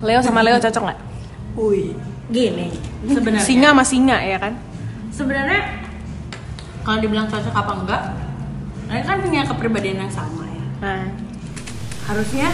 Leo 0.00 0.20
sama 0.24 0.40
Leo 0.40 0.56
cocok 0.56 0.82
nggak? 0.88 0.98
Wih, 1.60 1.92
gini 2.32 2.72
sebenarnya. 3.04 3.44
Singa 3.44 3.68
sama 3.76 3.84
singa 3.84 4.16
ya 4.24 4.40
kan? 4.40 4.56
Sebenarnya 5.12 5.60
kalau 6.80 6.98
dibilang 7.04 7.28
cocok 7.28 7.52
apa 7.52 7.72
enggak, 7.84 8.02
mereka 8.88 9.04
kan 9.12 9.18
punya 9.20 9.40
kepribadian 9.44 10.08
yang 10.08 10.12
sama 10.12 10.48
ya. 10.48 10.64
Nah, 10.80 11.04
Harusnya 12.08 12.48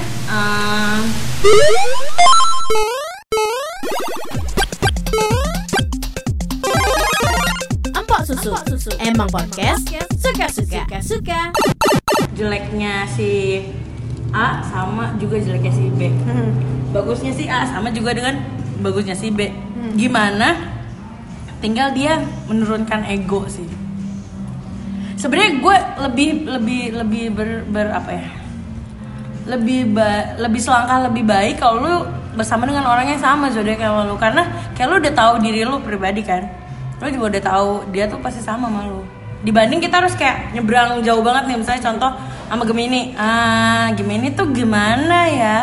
Empok 7.94 8.20
susu. 8.26 8.90
Emang 8.98 9.30
podcast 9.30 9.86
suka-suka. 10.18 10.82
Suka. 11.00 11.40
jeleknya 12.36 13.08
si 13.08 13.62
A 14.34 14.62
sama 14.64 15.14
juga 15.20 15.38
jeleknya 15.38 15.72
si 15.72 15.90
B. 15.92 16.10
hmm. 16.10 16.50
Bagusnya 16.90 17.32
si 17.34 17.44
A 17.46 17.66
sama 17.68 17.92
juga 17.92 18.16
dengan 18.16 18.40
bagusnya 18.80 19.14
si 19.14 19.30
B. 19.30 19.52
Gimana? 19.96 20.76
Tinggal 21.62 21.96
dia 21.96 22.20
menurunkan 22.50 23.08
ego 23.08 23.48
sih. 23.48 23.66
Sebenarnya 25.16 25.52
gue 25.64 25.76
lebih 26.04 26.28
lebih 26.44 26.82
lebih 26.92 27.24
ber, 27.32 27.50
ber 27.64 27.88
apa 27.96 28.10
ya? 28.12 28.28
Lebih 29.46 29.96
ba, 29.96 30.36
lebih 30.36 30.60
selangkah 30.60 31.08
lebih 31.08 31.24
baik 31.24 31.56
kalau 31.56 31.80
lu 31.80 31.94
bersama 32.36 32.68
dengan 32.68 32.84
orang 32.84 33.08
yang 33.08 33.20
sama 33.22 33.48
zodiak 33.48 33.80
sama 33.80 34.04
lu 34.04 34.20
karena 34.20 34.44
kayak 34.76 34.88
lu 34.92 34.96
udah 35.00 35.14
tahu 35.16 35.32
diri 35.40 35.64
lu 35.64 35.80
pribadi 35.80 36.20
kan. 36.20 36.44
Lu 37.00 37.08
juga 37.08 37.32
udah 37.32 37.42
tahu 37.42 37.68
dia 37.88 38.04
tuh 38.04 38.20
pasti 38.20 38.44
sama 38.44 38.68
sama 38.68 38.84
lu. 38.84 39.00
Dibanding 39.40 39.80
kita 39.80 40.04
harus 40.04 40.12
kayak 40.12 40.52
nyebrang 40.52 41.00
jauh 41.00 41.24
banget 41.24 41.48
nih 41.48 41.56
misalnya 41.64 41.82
contoh 41.88 42.12
sama 42.46 42.62
Gemini. 42.64 43.14
Ah, 43.18 43.90
Gemini 43.94 44.34
tuh 44.34 44.50
gimana 44.50 45.26
ya? 45.28 45.58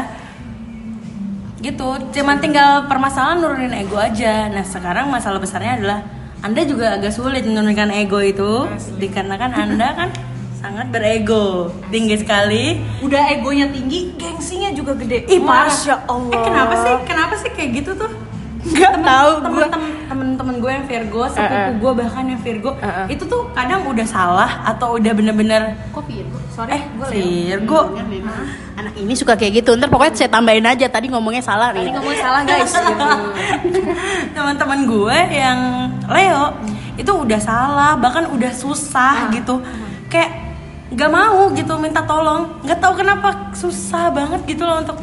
gitu 1.64 1.96
cuman 2.12 2.44
tinggal 2.44 2.92
permasalahan 2.92 3.40
nurunin 3.40 3.72
ego 3.72 3.96
aja 3.96 4.52
nah 4.52 4.68
sekarang 4.68 5.08
masalah 5.08 5.40
besarnya 5.40 5.80
adalah 5.80 6.00
anda 6.44 6.60
juga 6.68 7.00
agak 7.00 7.16
sulit 7.16 7.48
menurunkan 7.48 7.88
ego 8.04 8.20
itu 8.20 8.68
dikarenakan 9.00 9.52
anda 9.56 9.88
kan 9.96 10.10
sangat 10.64 10.92
berego 10.92 11.72
tinggi 11.88 12.20
sekali 12.20 12.84
udah 13.04 13.32
egonya 13.36 13.68
tinggi, 13.68 14.16
gengsinya 14.16 14.72
juga 14.72 14.96
gede. 14.96 15.28
Ih. 15.28 15.44
Masya 15.44 16.08
Allah. 16.08 16.32
eh 16.32 16.40
kenapa 16.40 16.74
sih 16.80 16.94
kenapa 17.04 17.34
sih 17.36 17.50
kayak 17.52 17.70
gitu 17.84 17.92
tuh 18.00 18.12
Nggak 18.64 18.96
tahu 19.02 19.30
gue. 19.46 19.68
temen-temen 20.04 20.56
gue 20.58 20.72
yang 20.72 20.86
Virgo 20.86 21.22
sepupu 21.26 21.42
Eh, 21.50 21.66
eh. 21.66 21.74
gue 21.76 21.92
bahkan 21.94 22.24
yang 22.24 22.38
Virgo 22.38 22.72
Eh, 22.76 22.86
eh. 22.86 23.06
itu 23.12 23.24
tuh 23.24 23.50
kadang 23.52 23.84
udah 23.84 24.06
salah 24.06 24.62
atau 24.64 24.96
udah 24.96 25.12
bener-bener 25.12 25.76
Kok 25.90 26.04
Virgo? 26.04 26.38
Sorry, 26.50 26.72
eh 26.72 26.82
Virgo 27.04 27.98
Anak 28.74 28.94
ini 28.96 29.14
suka 29.14 29.34
kayak 29.34 29.54
gitu. 29.60 29.74
Ntar 29.74 29.86
pokoknya 29.88 30.14
saya 30.16 30.30
tambahin 30.30 30.64
aja. 30.64 30.86
Tadi 30.88 31.06
ngomongnya 31.08 31.42
salah 31.42 31.70
Tadi 31.70 31.82
nih. 31.84 31.92
ngomong 31.94 32.16
salah 32.16 32.42
guys. 32.42 32.74
gitu. 33.64 33.80
teman-teman 34.32 34.80
gue 34.84 35.18
yang 35.32 35.60
Leo 36.08 36.46
itu 36.94 37.10
udah 37.10 37.40
salah 37.40 37.94
bahkan 37.96 38.30
udah 38.30 38.54
susah 38.54 39.30
gitu 39.30 39.58
kayak 40.08 40.30
nggak 40.90 41.10
mau 41.10 41.50
gitu 41.52 41.74
minta 41.76 42.06
tolong 42.06 42.62
nggak 42.62 42.78
tahu 42.78 42.94
kenapa 42.96 43.50
susah 43.52 44.14
banget 44.14 44.46
gitu 44.46 44.62
loh 44.62 44.78
untuk 44.78 44.98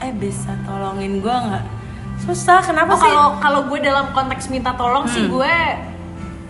eh 0.00 0.08
bisa 0.10 0.56
tolongin 0.64 1.20
gue 1.20 1.28
nggak 1.28 1.64
susah 2.24 2.60
kenapa 2.60 2.90
Oh, 2.90 2.96
sih 2.96 3.04
kalau 3.06 3.26
kalau 3.38 3.60
gue 3.66 3.78
dalam 3.80 4.06
konteks 4.10 4.48
minta 4.48 4.72
tolong 4.72 5.04
sih 5.06 5.22
Hmm. 5.22 5.32
gue 5.32 5.54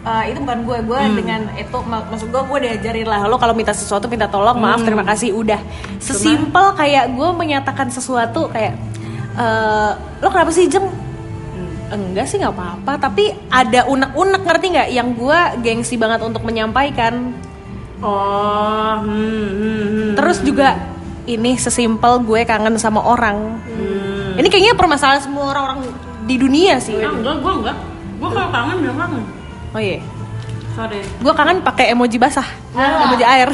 eh, 0.05 0.25
itu 0.29 0.39
bukan 0.39 0.61
gue 0.63 0.79
gue 0.85 1.01
dengan 1.15 1.41
itu 1.55 1.77
mak- 1.83 2.09
maksud 2.09 2.29
gue 2.29 2.43
gue 2.45 2.59
diajarin 2.63 3.05
lah 3.05 3.25
lo 3.25 3.35
kalau 3.35 3.53
minta 3.53 3.73
sesuatu 3.73 4.07
minta 4.07 4.27
tolong 4.27 4.55
maaf 4.55 4.79
Hmm. 4.79 4.87
terima 4.87 5.03
kasih 5.03 5.33
udah 5.33 5.59
sesimpel 5.99 6.75
kayak 6.75 7.11
gue 7.11 7.29
menyatakan 7.33 7.89
sesuatu 7.89 8.47
kayak 8.49 8.79
eh, 9.35 9.91
lo 10.21 10.29
kenapa 10.29 10.51
sih 10.51 10.67
jeng 10.67 10.87
enggak 11.87 12.27
sih 12.27 12.37
nggak 12.37 12.51
apa-apa 12.51 12.93
tapi 13.01 13.25
ada 13.49 13.87
unek-unek 13.87 14.43
ngerti 14.43 14.67
nggak 14.69 14.89
yang 14.91 15.09
gue 15.13 15.39
gengsi 15.61 15.95
banget 15.95 16.21
untuk 16.21 16.43
menyampaikan 16.43 17.35
oh 18.01 18.95
hmm, 19.01 19.11
hmm, 19.11 19.51
hmm. 19.85 20.11
terus 20.15 20.39
juga 20.41 20.75
ini 21.25 21.55
sesimpel 21.57 22.21
gue 22.21 22.43
kangen 22.43 22.77
sama 22.77 23.01
orang 23.01 23.59
Hmm. 23.65 24.14
Ini 24.39 24.49
kayaknya 24.51 24.75
permasalahan 24.75 25.23
semua 25.23 25.55
orang-orang 25.55 25.91
di 26.25 26.37
dunia 26.41 26.81
sih. 26.81 26.97
Enggak 26.99 27.41
gue 27.41 27.53
enggak. 27.63 27.77
Gue 28.19 28.29
kalau 28.31 28.49
kangen 28.51 28.77
bilang 28.83 28.99
kangen 28.99 29.25
oh 29.75 29.81
iya. 29.83 29.99
Sorry. 30.75 31.01
Gue 31.23 31.35
kangen 31.35 31.59
pakai 31.63 31.95
emoji 31.95 32.19
basah. 32.19 32.47
Ah. 32.75 33.07
emoji 33.11 33.25
air. 33.27 33.51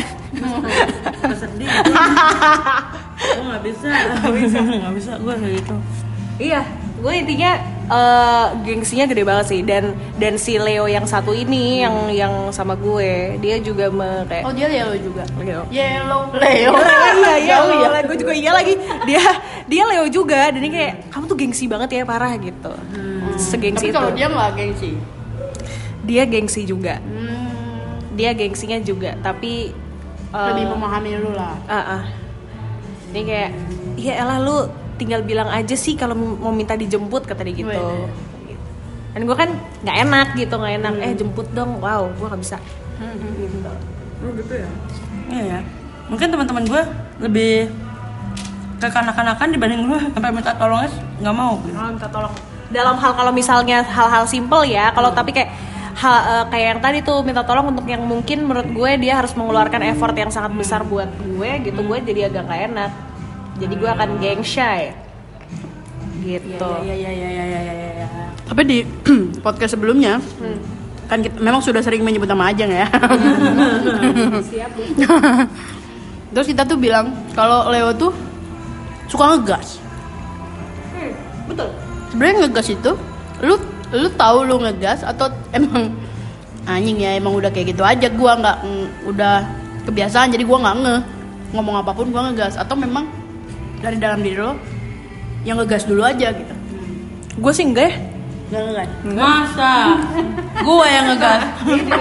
Sedih. 1.37 1.69
Gue 3.21 3.45
nggak 3.45 3.63
bisa. 3.65 3.89
Nggak 3.93 4.33
bisa. 4.41 4.59
Nggak 4.65 4.95
bisa. 4.97 5.13
Gue 5.21 5.35
kayak 5.37 5.55
gitu. 5.61 5.75
Iya. 6.41 6.61
Gue 7.01 7.13
intinya 7.21 7.61
eh, 7.91 8.47
gengsinya 8.63 9.05
gede 9.05 9.23
banget 9.23 9.47
sih 9.47 9.61
dan 9.61 9.91
dan 10.15 10.35
si 10.35 10.57
Leo 10.57 10.87
yang 10.87 11.05
satu 11.05 11.31
ini 11.31 11.83
yang 11.83 11.95
yang 12.09 12.35
sama 12.51 12.75
gue 12.75 13.35
dia 13.37 13.59
juga 13.59 13.91
me, 13.91 14.25
kayak 14.25 14.47
Oh 14.47 14.53
dia 14.53 14.67
Leo 14.67 14.95
juga. 14.97 15.27
Leo 15.37 15.63
Yellow 15.69 16.31
Leo. 16.33 16.71
iya 16.71 17.31
iya 17.37 17.57
Jauh 17.59 17.71
ya. 17.75 18.01
gue 18.01 18.17
juga 18.17 18.33
iya 18.33 18.51
lagi 18.51 18.75
dia 19.05 19.23
dia 19.67 19.83
Leo 19.85 20.07
juga 20.07 20.49
dan 20.49 20.59
ini 20.59 20.71
kayak 20.71 20.95
kamu 21.11 21.25
tuh 21.27 21.37
gengsi 21.37 21.65
banget 21.67 21.89
ya 21.93 22.03
parah 22.05 22.33
gitu 22.35 22.73
segengsi 23.37 23.89
Tapi 23.89 23.91
itu 23.91 23.97
kalau 23.97 24.13
dia 24.13 24.27
nggak 24.27 24.51
gengsi. 24.55 24.91
dia 26.01 26.23
gengsi 26.25 26.63
juga 26.63 26.97
Hmm, 27.01 28.01
dia 28.13 28.31
gengsinya 28.33 28.79
juga 28.79 29.17
tapi 29.19 29.73
eh, 30.31 30.47
lebih 30.49 30.65
memahami 30.69 31.11
lu 31.19 31.33
lah. 31.33 31.59
Ah, 31.67 31.99
ah. 31.99 32.03
Ini 33.11 33.21
kayak, 33.21 33.51
ya 33.97 34.13
elah 34.19 34.39
lu 34.39 34.59
tinggal 35.01 35.25
bilang 35.25 35.49
aja 35.49 35.73
sih 35.73 35.97
kalau 35.97 36.13
mau 36.13 36.53
minta 36.53 36.77
dijemput 36.77 37.25
kata 37.25 37.41
dia 37.49 37.57
gitu. 37.57 37.73
Gitu. 37.73 37.89
Dan 39.17 39.21
gue 39.25 39.37
kan 39.37 39.51
nggak 39.81 39.97
enak 40.07 40.29
gitu, 40.37 40.55
nggak 40.61 40.75
enak. 40.85 40.93
Eh 41.01 41.13
jemput 41.17 41.49
dong, 41.57 41.81
wow, 41.81 42.13
gue 42.13 42.27
nggak 42.29 42.43
bisa. 42.45 42.61
Lu 44.21 44.29
gitu 44.37 44.53
ya? 44.53 44.69
Iya 45.33 45.43
ya. 45.57 45.61
Mungkin 46.13 46.29
teman-teman 46.29 46.65
gue 46.69 46.83
lebih 47.25 47.73
kekanak-kanakan 48.81 49.49
dibanding 49.53 49.83
gue 49.89 50.01
sampai 50.13 50.31
minta 50.33 50.53
tolongnya 50.55 50.91
nggak 51.25 51.37
mau. 51.37 51.57
gitu. 51.65 51.75
Kalau 51.75 51.91
minta 51.97 52.09
tolong. 52.13 52.35
Dalam 52.71 52.97
hal 53.03 53.13
kalau 53.19 53.33
misalnya 53.35 53.83
hal-hal 53.83 54.25
simple 54.31 54.63
ya, 54.63 54.95
kalau 54.95 55.11
tapi 55.11 55.35
kayak 55.35 55.51
hal 55.99 56.17
eh, 56.23 56.45
kayak 56.55 56.67
yang 56.77 56.81
tadi 56.81 56.99
tuh 57.03 57.27
minta 57.27 57.43
tolong 57.43 57.75
untuk 57.75 57.85
yang 57.85 58.01
mungkin 58.07 58.47
menurut 58.47 58.71
gue 58.71 58.91
dia 59.03 59.19
harus 59.19 59.35
mengeluarkan 59.35 59.91
effort 59.91 60.15
yang 60.15 60.31
sangat 60.31 60.55
besar 60.55 60.87
buat 60.87 61.11
gue 61.19 61.51
gitu, 61.67 61.81
gue 61.83 61.99
jadi 62.07 62.31
agak 62.31 62.47
nggak 62.47 62.63
enak. 62.71 62.91
Jadi 63.61 63.75
gue 63.77 63.91
akan 63.93 64.09
geng 64.17 64.41
shy. 64.41 64.91
Gitu. 66.25 66.69
Iya 66.85 66.95
iya 66.97 67.11
iya 67.13 67.29
iya 67.29 67.45
iya 67.45 67.61
iya. 67.61 67.91
iya. 68.01 68.07
Tapi 68.49 68.63
di 68.65 68.79
podcast 69.45 69.77
sebelumnya 69.77 70.19
kan 71.11 71.21
kita 71.21 71.43
memang 71.43 71.61
sudah 71.61 71.83
sering 71.85 72.01
menyebut 72.01 72.27
nama 72.27 72.49
Ajeng 72.49 72.73
ya. 72.73 72.89
Siap. 74.51 74.71
Terus 76.31 76.47
kita 76.49 76.63
tuh 76.65 76.79
bilang 76.81 77.13
kalau 77.37 77.69
Leo 77.69 77.93
tuh 77.93 78.15
suka 79.11 79.37
ngegas. 79.37 79.83
Betul. 81.51 81.69
Sebenarnya 82.15 82.35
ngegas 82.47 82.69
itu 82.71 82.93
lu 83.43 83.55
lu 83.91 84.09
tahu 84.15 84.47
lu 84.47 84.57
ngegas 84.63 85.03
atau 85.03 85.29
emang 85.51 85.91
anjing 86.69 87.03
ya 87.03 87.19
emang 87.19 87.35
udah 87.35 87.51
kayak 87.51 87.75
gitu 87.75 87.83
aja 87.83 88.07
gua 88.15 88.39
nggak 88.39 88.57
mm, 88.63 88.87
udah 89.11 89.43
kebiasaan 89.89 90.31
jadi 90.31 90.47
gua 90.47 90.59
nggak 90.63 90.77
nge 90.87 90.97
ngomong 91.59 91.77
apa 91.83 91.91
pun 91.91 92.07
gua 92.15 92.31
ngegas 92.31 92.55
atau 92.55 92.79
memang 92.79 93.11
dari 93.81 93.97
dalam 93.97 94.21
diri 94.21 94.39
lo 94.39 94.55
yang 95.45 95.57
ngegas 95.61 95.89
dulu 95.89 96.05
aja 96.05 96.33
gitu. 96.37 96.55
Gue 97.41 97.53
sih 97.57 97.65
enggak 97.65 97.89
ya. 97.89 97.95
Nggak 98.51 98.63
ngegas. 98.69 98.89
Masa? 99.17 99.75
gue 100.61 100.87
yang 100.89 101.05
ngegas. 101.09 101.43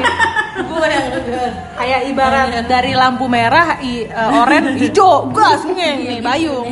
gue 0.70 0.88
yang 0.88 1.06
ngegas. 1.08 1.54
kayak 1.80 2.02
ibarat 2.12 2.68
dari 2.68 2.92
lampu 2.92 3.26
merah 3.32 3.80
i, 3.80 4.04
eh, 4.04 4.40
oren 4.44 4.76
hijau 4.76 5.32
gas 5.32 5.64
nih 5.64 6.20
bayung 6.20 6.68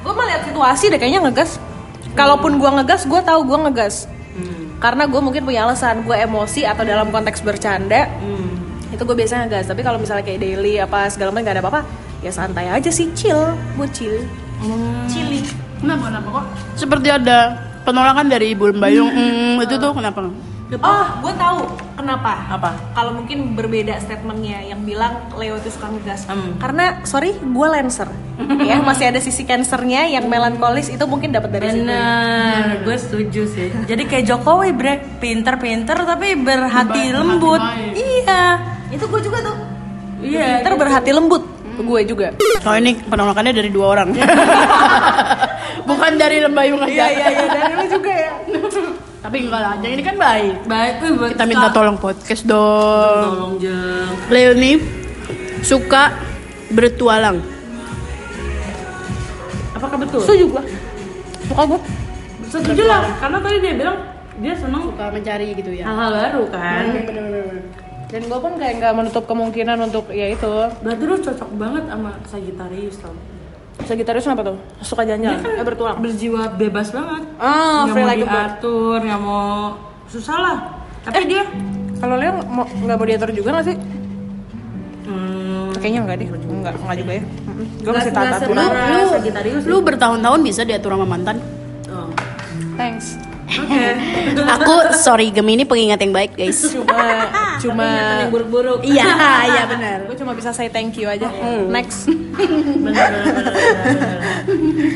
gue 0.00 0.12
mah 0.16 0.26
lihat 0.26 0.42
situasi 0.48 0.88
deh 0.88 0.96
kayaknya 0.96 1.28
ngegas 1.28 1.60
kalaupun 2.16 2.56
gue 2.56 2.70
ngegas 2.80 3.04
gue 3.04 3.20
tahu 3.20 3.40
gue 3.44 3.58
ngegas 3.68 4.08
karena 4.80 5.04
gue 5.04 5.20
mungkin 5.20 5.44
punya 5.44 5.68
alasan 5.68 6.00
gue 6.08 6.16
emosi 6.16 6.64
atau 6.64 6.82
dalam 6.88 7.12
konteks 7.12 7.44
bercanda 7.44 8.08
itu 8.90 9.02
gue 9.04 9.16
biasanya 9.16 9.46
ngegas 9.46 9.68
tapi 9.68 9.84
kalau 9.84 10.00
misalnya 10.00 10.24
kayak 10.24 10.40
daily 10.40 10.80
apa 10.80 11.12
segala 11.12 11.30
macam 11.36 11.46
gak 11.46 11.56
ada 11.60 11.62
apa-apa 11.62 11.82
ya 12.20 12.30
santai 12.30 12.68
aja 12.68 12.88
sih 12.88 13.08
chill 13.12 13.56
gue 13.76 13.88
chill 13.92 14.16
chilling 15.08 15.46
Kenapa 15.80 16.12
kenapa 16.12 16.28
kok? 16.28 16.44
Seperti 16.76 17.08
ada 17.08 17.56
penolakan 17.88 18.28
dari 18.28 18.52
Ibu 18.52 18.76
Bayung. 18.76 19.08
Mm, 19.08 19.64
itu 19.64 19.80
tuh 19.80 19.96
kenapa? 19.96 20.28
oh 20.70 21.06
gue 21.18 21.34
tahu 21.34 21.66
kenapa 21.98 22.46
Apa? 22.46 22.70
kalau 22.94 23.18
mungkin 23.18 23.58
berbeda 23.58 23.98
statementnya 23.98 24.62
yang 24.62 24.86
bilang 24.86 25.18
Leo 25.34 25.58
itu 25.58 25.66
suka 25.66 25.90
ngegas 25.90 26.30
Hmm. 26.30 26.62
karena 26.62 27.02
sorry 27.02 27.34
gue 27.34 27.66
lancer 27.66 28.06
ya 28.70 28.78
masih 28.78 29.10
ada 29.10 29.18
sisi 29.18 29.42
cancernya 29.42 30.06
yang 30.06 30.30
melankolis 30.30 30.86
itu 30.86 31.02
mungkin 31.10 31.34
dapat 31.34 31.58
dari 31.58 31.74
situ 31.74 31.90
Benar, 31.90 32.86
gue 32.86 32.96
setuju 33.02 33.42
sih. 33.50 33.68
Jadi 33.82 34.02
kayak 34.06 34.30
Jokowi 34.30 34.70
bre, 34.70 35.02
pinter-pinter 35.18 36.06
tapi 36.06 36.38
berhati 36.38 37.18
lembut. 37.18 37.58
baik. 37.58 37.92
Iya, 37.98 38.42
itu 38.94 39.04
gue 39.10 39.20
juga 39.26 39.38
tuh 39.42 39.56
iya. 40.22 40.62
pinter 40.62 40.78
berhati 40.78 41.10
lembut 41.10 41.42
gue 41.80 42.00
juga 42.04 42.26
Kalau 42.60 42.76
ini 42.76 42.92
penolakannya 43.08 43.52
dari 43.56 43.70
dua 43.72 43.86
orang. 43.96 44.12
Bukan 45.88 46.12
dari 46.20 46.38
lembayung 46.44 46.80
aja. 46.84 46.92
Iya 46.92 47.06
iya 47.08 47.26
iya 47.32 47.46
dari 47.48 47.72
lu 47.74 47.86
juga 47.88 48.12
ya. 48.12 48.32
Tapi 49.20 49.36
enggak 49.44 49.60
lah, 49.60 49.74
yang 49.84 49.92
ini 50.00 50.02
kan 50.02 50.16
baik. 50.16 50.54
Baik, 50.64 50.94
wih, 51.04 51.12
buat 51.20 51.30
Kita 51.36 51.44
minta 51.44 51.68
tolong 51.68 52.00
podcast 52.00 52.42
dong. 52.48 53.20
Tolong 53.36 53.54
jeng. 53.60 54.08
Leo 54.32 54.52
nih 54.56 54.80
suka 55.60 56.16
bertualang. 56.72 57.36
Apakah 59.76 59.96
betul? 60.00 60.20
Setuju 60.24 60.44
gua. 60.56 60.62
Suka 61.48 61.62
gua. 61.68 61.80
Setuju 62.48 62.82
lah, 62.88 63.04
karena 63.20 63.38
tadi 63.44 63.56
dia 63.62 63.74
bilang 63.76 63.96
dia 64.40 64.54
senang 64.56 64.82
Suka 64.88 65.12
mencari 65.12 65.52
gitu 65.52 65.70
ya. 65.70 65.84
hal-hal 65.84 66.10
baru 66.16 66.42
kan. 66.48 66.84
Dan 68.10 68.20
gua 68.26 68.38
pun 68.38 68.52
kayak 68.54 68.74
nggak 68.76 68.92
menutup 68.92 69.24
kemungkinan 69.24 69.78
untuk 69.80 70.10
ya 70.10 70.26
itu. 70.28 70.52
Berarti 70.82 71.02
lu 71.04 71.16
cocok 71.16 71.50
banget 71.54 71.84
sama 71.86 72.10
Sagittarius 72.26 72.96
tau. 72.98 73.14
Sagittarius 73.80 74.26
apa 74.26 74.42
tuh? 74.44 74.56
Suka 74.80 75.02
jalan-jalan, 75.02 75.38
Dia 75.38 75.46
kan 75.46 75.52
eh, 75.56 75.64
bertualang. 75.64 75.98
berjiwa 75.98 76.42
bebas 76.52 76.90
banget. 76.90 77.22
Ah, 77.38 77.86
nggak 77.86 77.94
free 77.94 78.02
mau 78.02 78.10
like 78.10 78.18
a 78.18 78.26
bird. 78.26 78.34
diatur, 78.34 78.98
nggak 79.00 79.20
mau 79.20 79.46
susah 80.04 80.36
lah. 80.36 80.56
Tapi 81.00 81.22
dia 81.24 81.42
Kalau 81.96 82.16
Leo 82.16 82.32
mau 82.44 82.64
nggak 82.64 82.96
mau 82.96 83.06
diatur 83.06 83.30
juga 83.30 83.48
nggak 83.54 83.66
sih? 83.66 83.76
hmm, 85.06 85.68
Kayaknya 85.78 86.00
nggak 86.02 86.16
deh, 86.16 86.28
nggak 86.28 86.74
nggak 86.76 86.96
juga 86.98 87.12
ya. 87.14 87.22
Gue 87.80 87.92
masih 87.92 88.12
aturan. 88.12 88.40
separah. 88.40 88.88
Lu, 88.90 89.04
Sagittarius 89.06 89.62
lu 89.64 89.76
bertahun-tahun 89.80 90.40
bisa 90.42 90.62
diatur 90.64 90.90
sama 90.92 91.06
mantan. 91.06 91.36
oh. 91.88 92.08
Thanks. 92.74 93.20
Oke. 93.50 93.84
Aku 94.38 94.72
sorry 94.94 95.30
Gemini 95.30 95.66
pengingat 95.66 95.98
yang 95.98 96.14
baik 96.14 96.38
guys. 96.38 96.62
Cuma 96.70 97.26
cuma 97.58 97.86
Ingatan 97.86 98.20
yang 98.22 98.32
buruk-buruk. 98.32 98.78
iya, 98.82 99.06
iya 99.52 99.62
benar. 99.66 100.06
gue 100.06 100.16
cuma 100.16 100.32
bisa 100.32 100.50
say 100.50 100.70
thank 100.70 100.94
you 100.94 101.06
aja. 101.06 101.26
Next. 101.66 102.06
Bener, 102.06 103.10
bener, 103.10 103.32
bener, 103.34 103.54
bener. 103.84 104.18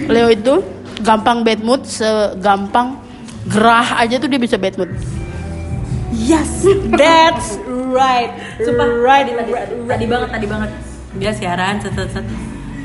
Leo 0.07 0.29
itu 0.31 0.55
gampang 1.03 1.43
bad 1.43 1.61
mood, 1.61 1.83
segampang 1.85 2.97
gerah 3.45 4.01
aja 4.01 4.17
tuh 4.17 4.31
dia 4.31 4.39
bisa 4.39 4.57
bad 4.57 4.79
mood. 4.79 4.91
Yes, 6.15 6.63
that's 6.95 7.59
right. 7.91 8.31
Sumpah, 8.63 8.87
right, 9.03 9.27
tadi, 9.27 9.51
right, 9.51 9.67
tadi, 9.67 9.83
tadi 9.85 10.05
banget, 10.07 10.29
tadi 10.31 10.47
banget. 10.47 10.71
Dia 11.19 11.31
siaran, 11.35 11.83
set, 11.83 11.93
set, 11.93 12.09
set. 12.13 12.25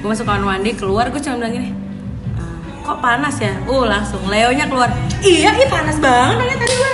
Gue 0.01 0.10
masuk 0.10 0.25
kamar 0.25 0.42
mandi, 0.42 0.74
keluar, 0.74 1.07
gue 1.07 1.21
cuma 1.21 1.38
bilang 1.38 1.54
gini, 1.54 1.69
"Ah, 1.69 1.77
kok 2.89 3.00
panas 3.06 3.36
ya? 3.38 3.53
Uh, 3.69 3.86
langsung 3.86 4.21
Leonya 4.25 4.65
keluar. 4.65 4.89
Iya, 5.21 5.53
ih 5.53 5.69
panas 5.69 5.97
banget 6.01 6.41
ya 6.41 6.56
tadi 6.57 6.74
gue. 6.74 6.94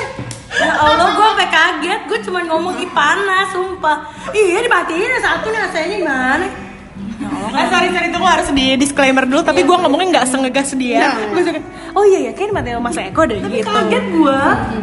Ya 0.56 0.72
Allah, 0.76 1.08
gue 1.16 1.26
sampai 1.32 1.48
kaget. 1.48 2.02
Gue 2.12 2.20
cuma 2.28 2.40
ngomong 2.44 2.76
ih 2.84 2.90
panas, 2.92 3.48
sumpah. 3.56 4.12
Iya, 4.36 4.60
dimatiin 4.68 5.08
ya 5.08 5.20
satu 5.24 5.48
nih 5.52 5.60
AC-nya 5.64 5.98
gimana? 6.04 6.48
Ya 7.16 7.28
Allah, 7.32 7.48
Eh 7.56 7.68
sorry 7.72 7.88
sorry 7.96 8.08
itu 8.12 8.20
gue 8.20 8.32
harus 8.36 8.48
di 8.52 8.66
disclaimer 8.76 9.24
dulu 9.24 9.40
tapi 9.40 9.64
gue 9.64 9.72
ngomongnya 9.72 10.20
nggak 10.20 10.28
sengegas 10.28 10.76
dia. 10.76 11.16
Gue 11.32 11.48
suka, 11.48 11.60
oh 11.96 12.04
iya 12.04 12.28
ya 12.28 12.32
kayak 12.36 12.52
mati 12.52 12.76
Mas 12.76 13.00
Eko 13.00 13.24
deh 13.24 13.40
Tapi 13.40 13.64
gitu. 13.64 13.72
kaget 13.72 14.06
gue, 14.12 14.40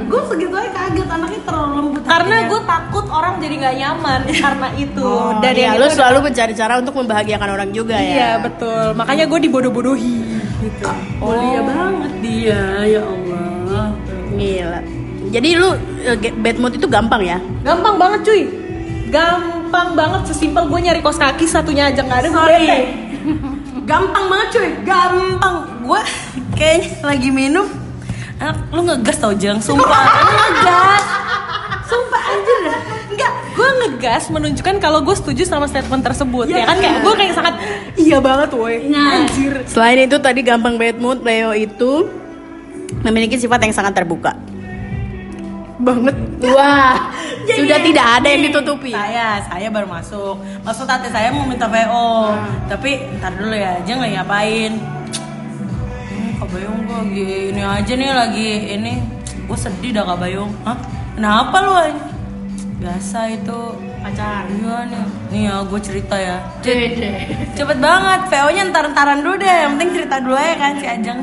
gue 0.08 0.20
segitu 0.32 0.54
aja 0.56 0.70
kaget 0.72 1.08
anaknya 1.12 1.40
terlalu 1.44 1.72
lembut. 1.76 2.02
Karena 2.08 2.36
gue 2.48 2.60
takut 2.64 3.06
orang 3.12 3.34
jadi 3.36 3.54
nggak 3.60 3.74
nyaman 3.84 4.20
karena 4.48 4.68
itu. 4.80 5.10
Dan 5.44 5.52
ya 5.52 5.60
yang 5.60 5.74
lu 5.76 5.86
selalu 5.92 6.18
mencari 6.32 6.52
cara 6.56 6.74
untuk 6.80 6.94
membahagiakan 6.96 7.48
orang 7.52 7.68
juga 7.68 8.00
ya. 8.00 8.08
Iya 8.16 8.30
betul. 8.48 8.96
Makanya 8.96 9.24
gue 9.28 9.38
dibodoh-bodohi 9.52 10.41
gitu. 10.62 10.86
mulia 11.18 11.60
banget 11.60 12.12
dia, 12.22 12.62
ya 12.86 13.02
Allah. 13.02 13.86
Gila. 14.32 14.80
Jadi 15.32 15.48
lu 15.56 15.68
eh, 16.02 16.16
bad 16.38 16.56
mood 16.58 16.72
itu 16.76 16.86
gampang 16.86 17.22
ya? 17.22 17.38
Gampang 17.62 17.96
banget 17.96 18.20
cuy. 18.22 18.42
Gampang 19.08 19.92
banget 19.92 20.22
sesimpel 20.28 20.68
gue 20.68 20.80
nyari 20.80 21.00
kos 21.00 21.16
kaki 21.16 21.44
satunya 21.44 21.88
aja 21.88 22.00
nggak 22.00 22.18
ada 22.24 22.28
gue 22.28 22.36
Sorry. 22.36 22.56
bete. 22.64 22.78
Gampang 23.82 24.24
banget 24.28 24.48
cuy, 24.54 24.68
gampang. 24.84 25.56
Gue 25.82 26.00
kayaknya 26.54 26.88
lagi 27.02 27.28
minum. 27.28 27.66
Anak, 28.38 28.58
lu 28.74 28.82
ngegas 28.82 29.16
tau 29.22 29.30
jeng, 29.32 29.58
sumpah. 29.58 29.86
lu 29.86 30.32
ngegas. 30.40 31.04
Sumpah 31.86 32.22
anjir 32.26 32.58
dah. 32.66 32.80
Gue 33.52 33.68
ngegas 33.78 34.28
menunjukkan 34.28 34.76
kalau 34.78 35.00
gue 35.00 35.12
setuju 35.12 35.44
sama 35.44 35.66
statement 35.66 36.00
tersebut. 36.00 36.48
Iya. 36.48 36.64
Ya 36.64 36.66
kan 36.66 36.78
kayak 36.78 36.98
gue 37.00 37.14
kayak 37.14 37.32
sangat 37.32 37.54
iya 37.94 38.18
banget 38.18 38.50
woi. 38.52 38.88
Nah. 38.88 39.20
Anjir. 39.20 39.52
Selain 39.66 39.98
itu 40.00 40.16
tadi 40.16 40.40
gampang 40.40 40.74
bad 40.74 40.96
mood, 40.96 41.20
Leo 41.20 41.52
itu 41.52 42.08
memiliki 43.02 43.36
sifat 43.36 43.60
yang 43.60 43.72
sangat 43.72 43.92
terbuka. 43.94 44.32
Banget. 45.76 46.14
Wah, 46.46 47.10
Jadi 47.42 47.58
sudah 47.66 47.78
ini- 47.78 47.86
tidak 47.90 48.06
ada 48.14 48.28
yang 48.28 48.42
ditutupi. 48.46 48.92
Saya, 48.92 49.42
saya 49.42 49.66
baru 49.68 49.86
masuk. 49.86 50.34
Maksud 50.62 50.86
tante 50.86 51.10
saya 51.10 51.28
mau 51.28 51.42
minta 51.42 51.66
VO. 51.66 52.32
Tapi 52.68 52.90
ntar 53.18 53.34
dulu 53.34 53.52
ya, 53.52 53.76
aja 53.76 53.90
nggak 53.90 54.10
ngapain. 54.16 54.72
Hmm, 56.08 56.30
Kak 56.38 56.48
Bayung 56.48 56.78
gue 56.82 56.96
lagi 56.96 57.24
ini 57.50 57.62
aja 57.62 57.92
nih 57.92 58.10
lagi 58.10 58.48
ini. 58.72 58.94
Gue 59.42 59.58
sedih 59.58 59.90
dah 59.92 60.06
Kak 60.06 60.18
Bayung. 60.18 60.54
Hah? 60.62 60.78
Kenapa 61.12 61.56
lu? 61.60 61.72
Ay? 61.74 61.92
Biasa 62.82 63.18
itu 63.30 63.58
pacar. 64.02 64.50
Iya 64.50 64.76
nih. 64.90 65.04
Nih 65.30 65.42
ya 65.46 65.56
gue 65.62 65.80
cerita 65.80 66.18
ya. 66.18 66.42
Cepet 67.54 67.78
banget. 67.78 68.20
VO-nya 68.26 68.62
ntar-ntaran 68.74 69.22
dulu 69.22 69.38
deh. 69.38 69.46
Yang 69.46 69.70
penting 69.78 69.90
cerita 69.94 70.16
dulu 70.18 70.34
ya 70.34 70.54
kan 70.58 70.72
si 70.82 70.86
Ajeng. 70.90 71.20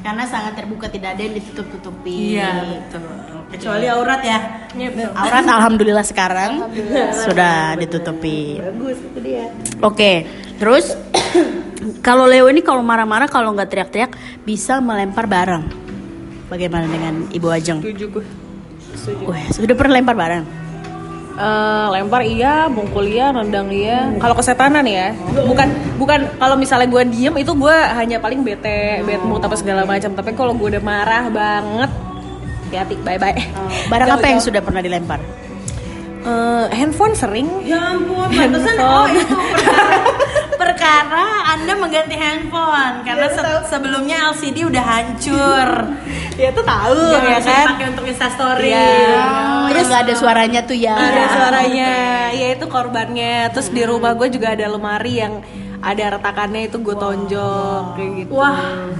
Karena 0.00 0.22
sangat 0.22 0.54
terbuka, 0.54 0.86
tidak 0.86 1.18
ada 1.18 1.22
yang 1.26 1.34
ditutup-tutupi. 1.34 2.38
Iya 2.38 2.62
betul. 2.62 3.02
Kecuali 3.50 3.86
aurat 3.90 4.22
ya. 4.24 4.38
Aurat 5.12 5.44
alhamdulillah 5.44 6.06
sekarang 6.06 6.72
sudah 7.26 7.76
ditutupi. 7.76 8.56
Bagus 8.56 9.02
itu 9.02 9.18
dia. 9.20 9.50
Oke, 9.82 10.24
terus 10.56 10.94
kalau 12.06 12.24
Leo 12.30 12.46
ini 12.48 12.62
kalau 12.62 12.86
marah-marah 12.86 13.26
kalau 13.26 13.52
nggak 13.52 13.68
teriak-teriak 13.68 14.14
bisa 14.46 14.78
melempar 14.80 15.26
barang. 15.28 15.64
Bagaimana 16.46 16.86
dengan 16.86 17.26
Ibu 17.34 17.48
Ajeng? 17.50 17.82
Setuju 17.82 18.06
gue. 18.06 18.24
Setuju. 18.94 19.22
Wah, 19.26 19.42
sudah 19.50 19.74
pernah 19.74 19.98
lempar 19.98 20.14
barang? 20.14 20.65
Eh, 21.36 21.86
lempar 21.92 22.24
iya, 22.24 22.64
mukul 22.64 23.12
iya, 23.12 23.28
nendang 23.28 23.68
iya. 23.68 24.08
Kalau 24.16 24.32
kesetanan 24.32 24.88
ya, 24.88 25.12
bukan 25.44 25.68
bukan 26.00 26.32
kalau 26.40 26.56
misalnya 26.56 26.88
gue 26.88 27.02
diem 27.12 27.36
itu 27.36 27.52
gue 27.52 27.76
hanya 27.92 28.16
paling 28.16 28.40
bete, 28.40 29.04
bad 29.04 29.20
mood 29.20 29.44
apa 29.44 29.52
segala 29.52 29.84
macam. 29.84 30.16
Tapi 30.16 30.32
kalau 30.32 30.56
gue 30.56 30.72
udah 30.72 30.80
marah 30.80 31.28
banget, 31.28 31.90
hati-hati, 32.68 32.96
bye 33.04 33.20
bye. 33.20 33.36
Barang 33.92 34.16
apa 34.16 34.26
yang 34.32 34.40
sudah 34.40 34.64
pernah 34.64 34.80
dilempar? 34.80 35.20
Eh, 36.24 36.66
handphone 36.72 37.12
sering. 37.12 37.52
Ya 37.68 37.84
ampun, 37.84 38.32
pantesan 38.32 38.74
oh 38.80 39.04
itu 39.12 39.36
perkara 40.86 41.26
Anda 41.50 41.72
mengganti 41.74 42.14
handphone 42.14 42.96
karena 43.02 43.26
se- 43.26 43.64
sebelumnya 43.66 44.16
LCD 44.30 44.70
udah 44.70 44.84
hancur. 44.86 45.68
Ya 46.36 46.52
itu 46.52 46.60
tahu 46.60 47.00
ya 47.16 47.40
bisa 47.40 47.48
kan. 47.48 47.64
dipakai 47.64 47.86
untuk 47.96 48.04
Insta 48.12 48.28
story. 48.28 48.68
Iya. 48.68 49.24
Oh, 49.24 49.72
terus 49.72 49.88
nggak 49.88 50.02
ada 50.04 50.14
suaranya 50.20 50.60
tuh 50.68 50.76
ya? 50.76 50.92
Ada 50.92 51.24
suaranya, 51.32 51.92
ya 52.44 52.46
itu 52.52 52.64
korbannya. 52.68 53.48
Terus 53.56 53.72
di 53.72 53.80
rumah 53.88 54.12
gue 54.12 54.28
juga 54.28 54.52
ada 54.52 54.68
lemari 54.68 55.16
yang 55.16 55.40
ada 55.80 56.20
retakannya 56.20 56.68
itu 56.68 56.76
gue 56.76 56.92
tonjok 56.92 57.84
kayak 57.96 58.10
gitu. 58.20 58.36
Wah. 58.36 58.92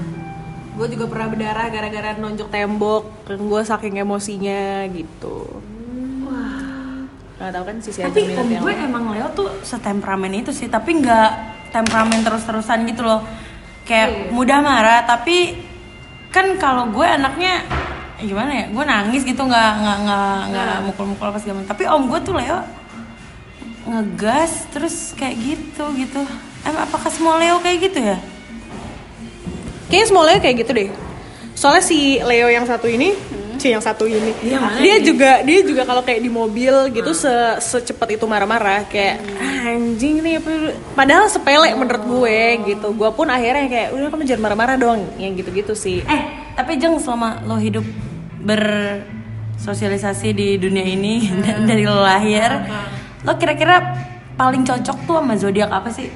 Gue 0.81 0.87
juga 0.89 1.05
pernah 1.13 1.27
berdarah 1.29 1.67
gara-gara 1.69 2.09
nonjok 2.17 2.49
tembok. 2.49 3.03
Gue 3.29 3.61
saking 3.61 4.01
emosinya 4.01 4.89
gitu. 4.89 5.61
Gak 7.37 7.53
tau 7.53 7.63
kan 7.69 7.77
sisi 7.85 8.01
Tapi 8.01 8.33
om 8.33 8.49
gue 8.49 8.73
emang 8.73 9.13
Leo 9.13 9.29
tuh 9.37 9.61
setemperamen 9.61 10.41
itu 10.41 10.49
sih, 10.49 10.65
tapi 10.65 11.05
nggak 11.05 11.56
temperamen 11.73 12.21
terus-terusan 12.23 12.87
gitu 12.89 13.03
loh. 13.03 13.23
Kayak 13.87 14.31
mudah 14.35 14.59
marah, 14.59 15.07
tapi 15.07 15.55
kan 16.27 16.59
kalau 16.59 16.91
gue 16.91 17.07
anaknya 17.07 17.63
eh, 18.19 18.25
gimana 18.27 18.51
ya? 18.51 18.65
Gue 18.71 18.83
nangis 18.83 19.23
gitu 19.23 19.39
nggak 19.47 19.71
nggak 19.79 19.97
nggak 20.03 20.37
nggak 20.51 20.75
mukul-mukul 20.91 21.31
apa 21.31 21.39
segala 21.39 21.63
macam. 21.63 21.71
Tapi 21.71 21.83
om 21.87 22.03
gue 22.11 22.19
tuh 22.23 22.35
Leo 22.35 22.59
ngegas 23.87 24.67
terus 24.75 25.15
kayak 25.15 25.35
gitu 25.39 25.85
gitu. 25.95 26.21
Emang 26.67 26.83
apakah 26.83 27.07
semua 27.07 27.39
Leo 27.39 27.63
kayak 27.63 27.77
gitu 27.87 27.99
ya? 28.03 28.17
Kayaknya 29.87 30.07
semua 30.11 30.23
Leo 30.27 30.39
kayak 30.43 30.55
gitu 30.67 30.71
deh. 30.75 30.89
Soalnya 31.55 31.83
si 31.83 32.19
Leo 32.19 32.51
yang 32.51 32.67
satu 32.67 32.91
ini, 32.91 33.15
si 33.57 33.73
yang 33.73 33.81
satu 33.81 34.05
ini, 34.05 34.31
mana 34.55 34.79
dia 34.79 34.95
ini? 34.97 35.05
juga 35.05 35.41
dia 35.41 35.59
juga 35.61 35.81
kalau 35.83 36.01
kayak 36.01 36.21
di 36.21 36.29
mobil 36.29 36.71
gitu 36.93 37.11
se 37.11 37.29
secepat 37.59 38.15
itu 38.15 38.25
marah-marah 38.29 38.85
kayak 38.87 39.19
"Ah, 39.37 39.73
anjing 39.73 40.21
nih 40.21 40.37
padahal 40.93 41.27
sepele 41.27 41.73
menurut 41.75 42.03
gue 42.05 42.39
gitu. 42.73 42.87
Gue 42.93 43.09
pun 43.11 43.27
akhirnya 43.27 43.67
kayak 43.67 43.87
udah 43.93 44.07
kamu 44.09 44.23
jangan 44.23 44.41
marah-marah 44.47 44.77
dong, 44.77 44.99
yang 45.17 45.33
gitu-gitu 45.35 45.73
sih. 45.73 46.05
Eh, 46.05 46.21
tapi 46.53 46.77
Jeng 46.77 47.01
selama 47.01 47.41
lo 47.43 47.57
hidup 47.57 47.83
bersosialisasi 48.41 50.27
di 50.31 50.55
dunia 50.55 50.85
ini 50.85 51.27
dari 51.69 51.83
lo 51.83 51.99
lahir, 51.99 52.63
lo 53.25 53.33
kira-kira 53.35 53.81
paling 54.37 54.63
cocok 54.63 54.97
tuh 55.09 55.17
sama 55.17 55.33
zodiak 55.35 55.73
apa 55.73 55.89
sih? 55.89 56.07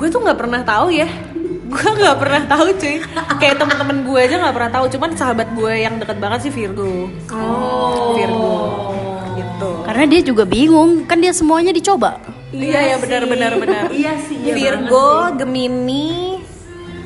gue 0.00 0.08
tuh 0.08 0.16
nggak 0.24 0.40
pernah 0.40 0.64
tahu 0.64 0.96
ya 0.96 1.04
gue 1.70 1.90
nggak 2.02 2.18
pernah 2.18 2.42
tahu 2.50 2.66
cuy. 2.74 2.96
Kayak 3.38 3.56
temen-temen 3.62 3.96
gue 4.02 4.18
aja 4.18 4.36
nggak 4.42 4.54
pernah 4.58 4.72
tahu. 4.74 4.84
Cuman 4.90 5.10
sahabat 5.14 5.48
gue 5.54 5.72
yang 5.78 5.94
deket 6.02 6.18
banget 6.18 6.50
sih 6.50 6.52
Virgo. 6.52 7.06
Oh. 7.30 8.12
Virgo. 8.18 8.58
Gitu. 9.38 9.70
Karena 9.86 10.04
dia 10.10 10.20
juga 10.26 10.44
bingung, 10.44 11.06
kan 11.06 11.22
dia 11.22 11.30
semuanya 11.30 11.70
dicoba. 11.70 12.18
iya 12.50 12.82
ya 12.82 12.96
benar 12.98 13.30
benar 13.30 13.52
benar. 13.62 13.82
Iya 13.94 14.18
sih, 14.26 14.34
iya 14.42 14.58
Virgo 14.58 15.38
Gemini 15.38 16.42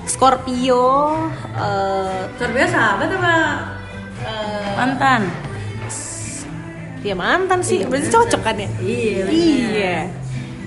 Scorpio 0.09 1.13
eh 1.53 2.33
Scorpio 2.41 2.65
sahabat 2.65 3.13
apa 3.13 3.37
mantan. 4.81 5.23
Ya 7.05 7.13
mantan 7.13 7.61
sih. 7.61 7.85
Berarti 7.85 8.09
cocok 8.09 8.41
kan 8.41 8.57
ya? 8.57 8.69
iya 8.81 9.25
iya. 9.29 9.97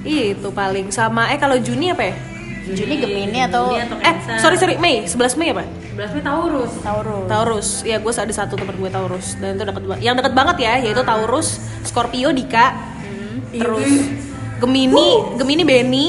Itu 0.05 0.53
paling 0.53 0.93
sama. 0.93 1.33
Eh 1.33 1.41
kalau 1.41 1.57
Juni 1.57 1.89
apa 1.89 2.13
ya 2.13 2.36
Juni 2.73 2.95
Gemini 2.99 3.39
atau 3.47 3.71
Juni 3.71 3.83
atau 3.87 3.97
eh 4.03 4.15
sorry 4.41 4.57
sorry 4.59 4.75
Mei. 4.81 5.07
11 5.07 5.39
Mei 5.39 5.55
apa? 5.55 5.63
11 5.95 6.15
Mei 6.17 6.23
Taurus. 6.23 6.71
Taurus. 6.83 7.25
Taurus. 7.29 7.67
Ya 7.87 7.97
gue 8.01 8.11
ada 8.11 8.33
satu 8.33 8.59
teman 8.59 8.75
gue 8.75 8.89
Taurus. 8.91 9.39
Dan 9.39 9.55
itu 9.55 9.63
deket 9.63 9.83
banget 9.87 10.01
yang 10.03 10.15
deket 10.19 10.33
banget 10.35 10.57
ya 10.59 10.73
yaitu 10.83 11.03
Taurus 11.05 11.61
Scorpio 11.87 12.35
Dika. 12.35 12.75
Terus 13.55 13.91
Gemini 14.59 15.07
Gemini 15.39 15.63
Benny 15.63 16.05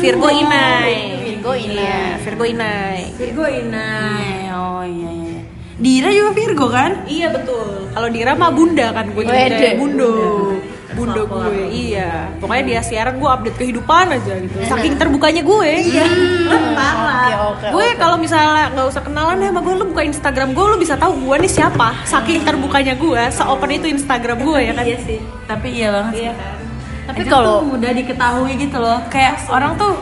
Virgo 0.00 0.28
Inai. 0.32 0.94
Virgo 1.28 1.52
Inai. 1.52 1.76
Iya, 1.76 2.00
Virgo 2.24 2.44
Inai. 2.48 3.00
Virgo 3.18 3.44
Inai. 3.44 4.48
Oh 4.54 4.82
iya 4.86 5.10
iya. 5.12 5.40
Dira 5.78 6.08
juga 6.10 6.30
Virgo 6.34 6.66
kan? 6.72 7.04
Iya 7.06 7.30
betul. 7.30 7.92
Kalau 7.92 8.08
Dira 8.08 8.32
mah 8.34 8.50
bunda 8.50 8.90
kan 8.96 9.12
gue 9.12 9.22
jadi 9.22 9.76
bundo. 9.76 10.12
Bundo 10.98 11.22
gue, 11.24 11.70
iya. 11.70 12.28
Pokoknya 12.42 12.64
dia 12.66 12.80
siaran 12.82 13.14
gue 13.16 13.30
update 13.30 13.56
kehidupan 13.56 14.04
aja 14.10 14.34
gitu. 14.42 14.56
Saking 14.66 14.94
terbukanya 14.98 15.42
gue. 15.46 15.70
Iya. 15.94 16.06
Oke. 17.54 17.66
Gue 17.70 17.86
kalau 17.96 18.16
misalnya 18.18 18.74
nggak 18.74 18.86
usah 18.90 19.02
kenalan 19.02 19.38
deh 19.38 19.48
sama 19.48 19.60
gue, 19.62 19.74
lu 19.78 19.84
buka 19.88 20.02
Instagram 20.02 20.48
gue, 20.52 20.64
lu 20.64 20.76
bisa 20.76 20.94
tahu 20.98 21.12
gue 21.22 21.36
nih 21.46 21.52
siapa. 21.52 21.88
Saking 22.04 22.42
terbukanya 22.42 22.94
gue, 22.98 23.22
seopen 23.30 23.70
itu 23.72 23.86
Instagram 23.88 24.38
gue 24.42 24.58
ya 24.60 24.72
kan. 24.74 24.84
iya 24.84 24.98
sih 25.00 25.18
tapi 25.48 25.68
iya 25.72 25.88
banget 25.90 26.12
sih 26.12 26.24
Iya 26.28 26.32
kan. 26.36 26.56
Tapi 27.08 27.22
kalau 27.24 27.64
mudah 27.64 27.90
diketahui 27.96 28.52
gitu 28.60 28.76
loh 28.76 29.00
kayak 29.08 29.40
orang 29.48 29.80
tuh 29.80 29.96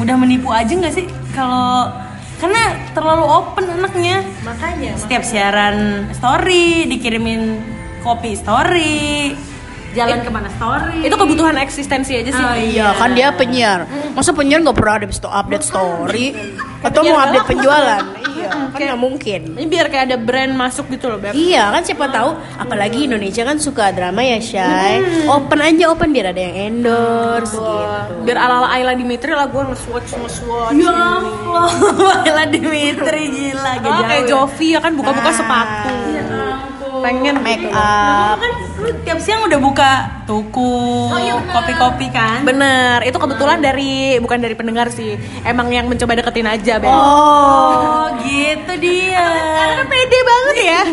mudah 0.00 0.16
menipu 0.16 0.48
aja 0.48 0.72
nggak 0.72 0.94
sih 0.96 1.04
kalau 1.36 1.92
karena 2.40 2.72
terlalu 2.96 3.24
open 3.28 3.68
anaknya 3.68 4.24
Makanya. 4.40 4.96
setiap 4.96 5.20
siaran 5.20 6.08
story 6.16 6.88
dikirimin 6.88 7.60
kopi 8.00 8.32
story 8.32 9.36
jalan 9.92 10.18
ke 10.20 10.30
mana 10.30 10.48
story 10.50 10.98
Itu 11.02 11.14
kebutuhan 11.14 11.56
eksistensi 11.56 12.12
aja 12.14 12.30
sih. 12.30 12.40
Oh, 12.40 12.54
Iya 12.54 12.88
kan 12.94 13.10
dia 13.12 13.28
penyiar. 13.30 13.84
Masa 14.10 14.30
penyiar 14.30 14.60
nggak 14.60 14.74
pernah 14.74 14.94
update, 14.96 15.18
update 15.20 15.64
story 15.64 16.26
atau 16.86 17.00
mau 17.02 17.18
update 17.18 17.46
penjualan? 17.46 18.02
Iya, 18.30 18.48
kan 18.70 18.78
nggak 18.80 19.00
mungkin. 19.00 19.40
Ini 19.52 19.66
biar 19.66 19.86
kayak 19.86 20.04
ada 20.06 20.16
brand 20.16 20.52
masuk 20.52 20.88
gitu 20.88 21.06
loh, 21.06 21.18
Beb. 21.18 21.32
Iya 21.32 21.68
kan 21.70 21.82
siapa 21.82 22.08
tahu 22.08 22.30
apalagi 22.56 23.04
Indonesia 23.04 23.42
kan 23.42 23.56
suka 23.56 23.90
drama 23.90 24.20
ya 24.20 24.38
Shay 24.38 24.96
Open 25.26 25.60
aja 25.60 25.84
open 25.88 26.10
biar 26.10 26.30
ada 26.30 26.40
yang 26.40 26.56
endorse 26.72 27.52
gitu 27.52 28.12
Biar 28.22 28.38
ala-ala 28.38 28.68
Ayla 28.70 28.92
Dimitri 28.94 29.30
lah 29.30 29.46
gue 29.46 29.60
nge-swatch 29.60 30.10
nge-swatch. 30.14 30.72
ya 30.74 30.90
Allah 30.90 31.68
Wala 32.24 32.44
Dimitri 32.46 33.22
gila 33.28 33.72
gak 33.76 33.90
Oh, 33.90 34.02
kayak 34.02 34.22
ya. 34.22 34.28
Jovi 34.30 34.66
ya 34.70 34.80
kan 34.80 34.92
buka-buka 34.94 35.30
sepatu. 35.30 35.92
Pengen 37.00 37.36
Make 37.40 37.62
gitu. 37.62 37.72
up 37.72 38.36
kan 38.36 38.52
lu 38.76 38.88
tiap 39.02 39.18
siang 39.18 39.44
udah 39.44 39.56
buka 39.56 39.92
tuku 40.24 40.72
kopi-kopi 41.46 42.06
kan 42.08 42.40
Bener, 42.42 43.02
itu 43.02 43.12
kebetulan 43.14 43.58
dari 43.58 44.16
bukan 44.16 44.38
dari 44.38 44.54
pendengar 44.54 44.88
sih, 44.88 45.16
emang 45.42 45.68
yang 45.68 45.84
mencoba 45.84 46.14
deketin 46.14 46.46
aja, 46.46 46.76
Beb. 46.76 46.88
oh 46.88 48.08
gitu 48.20 48.72
dia 48.78 49.20
Karena 49.20 49.84
pede 49.84 50.18
banget 50.22 50.56
ya. 50.58 50.82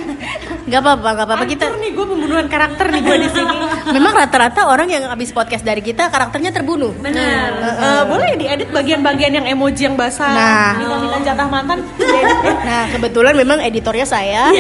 Gak 0.68 0.84
apa-apa 0.84 1.10
gak 1.16 1.28
apa-apa 1.32 1.46
kita 1.48 1.64
nih 1.80 1.96
gue 1.96 2.06
pembunuhan 2.06 2.44
karakter 2.46 2.92
nih 2.92 3.00
gue 3.00 3.18
di 3.18 3.30
sini. 3.32 3.56
Memang 3.96 4.12
rata-rata 4.14 4.68
orang 4.68 4.92
yang 4.92 5.08
habis 5.08 5.32
podcast 5.32 5.64
dari 5.64 5.80
kita 5.80 6.12
karakternya 6.12 6.52
terbunuh 6.52 6.92
bener 7.00 7.56
Eh, 7.58 8.04
boleh 8.04 8.36
diedit 8.36 8.68
bagian-bagian 8.68 9.32
yang 9.34 9.46
emoji 9.48 9.88
yang 9.88 9.96
basah, 9.96 10.28
Nah. 10.28 10.72
minta-minta 10.76 11.18
jatah 11.24 11.48
mantan. 11.48 11.80
ya. 11.96 12.28
Nah 12.60 12.84
kebetulan 12.92 13.32
memang 13.34 13.64
editornya 13.64 14.04
saya 14.04 14.52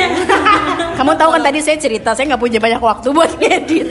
Kamu 0.98 1.14
tahu 1.14 1.30
kan 1.38 1.46
tadi 1.46 1.60
saya 1.62 1.78
cerita 1.78 2.10
saya 2.12 2.34
nggak 2.34 2.42
punya 2.42 2.58
banyak 2.58 2.82
waktu 2.82 3.08
buat 3.14 3.32
ngedit 3.40 3.88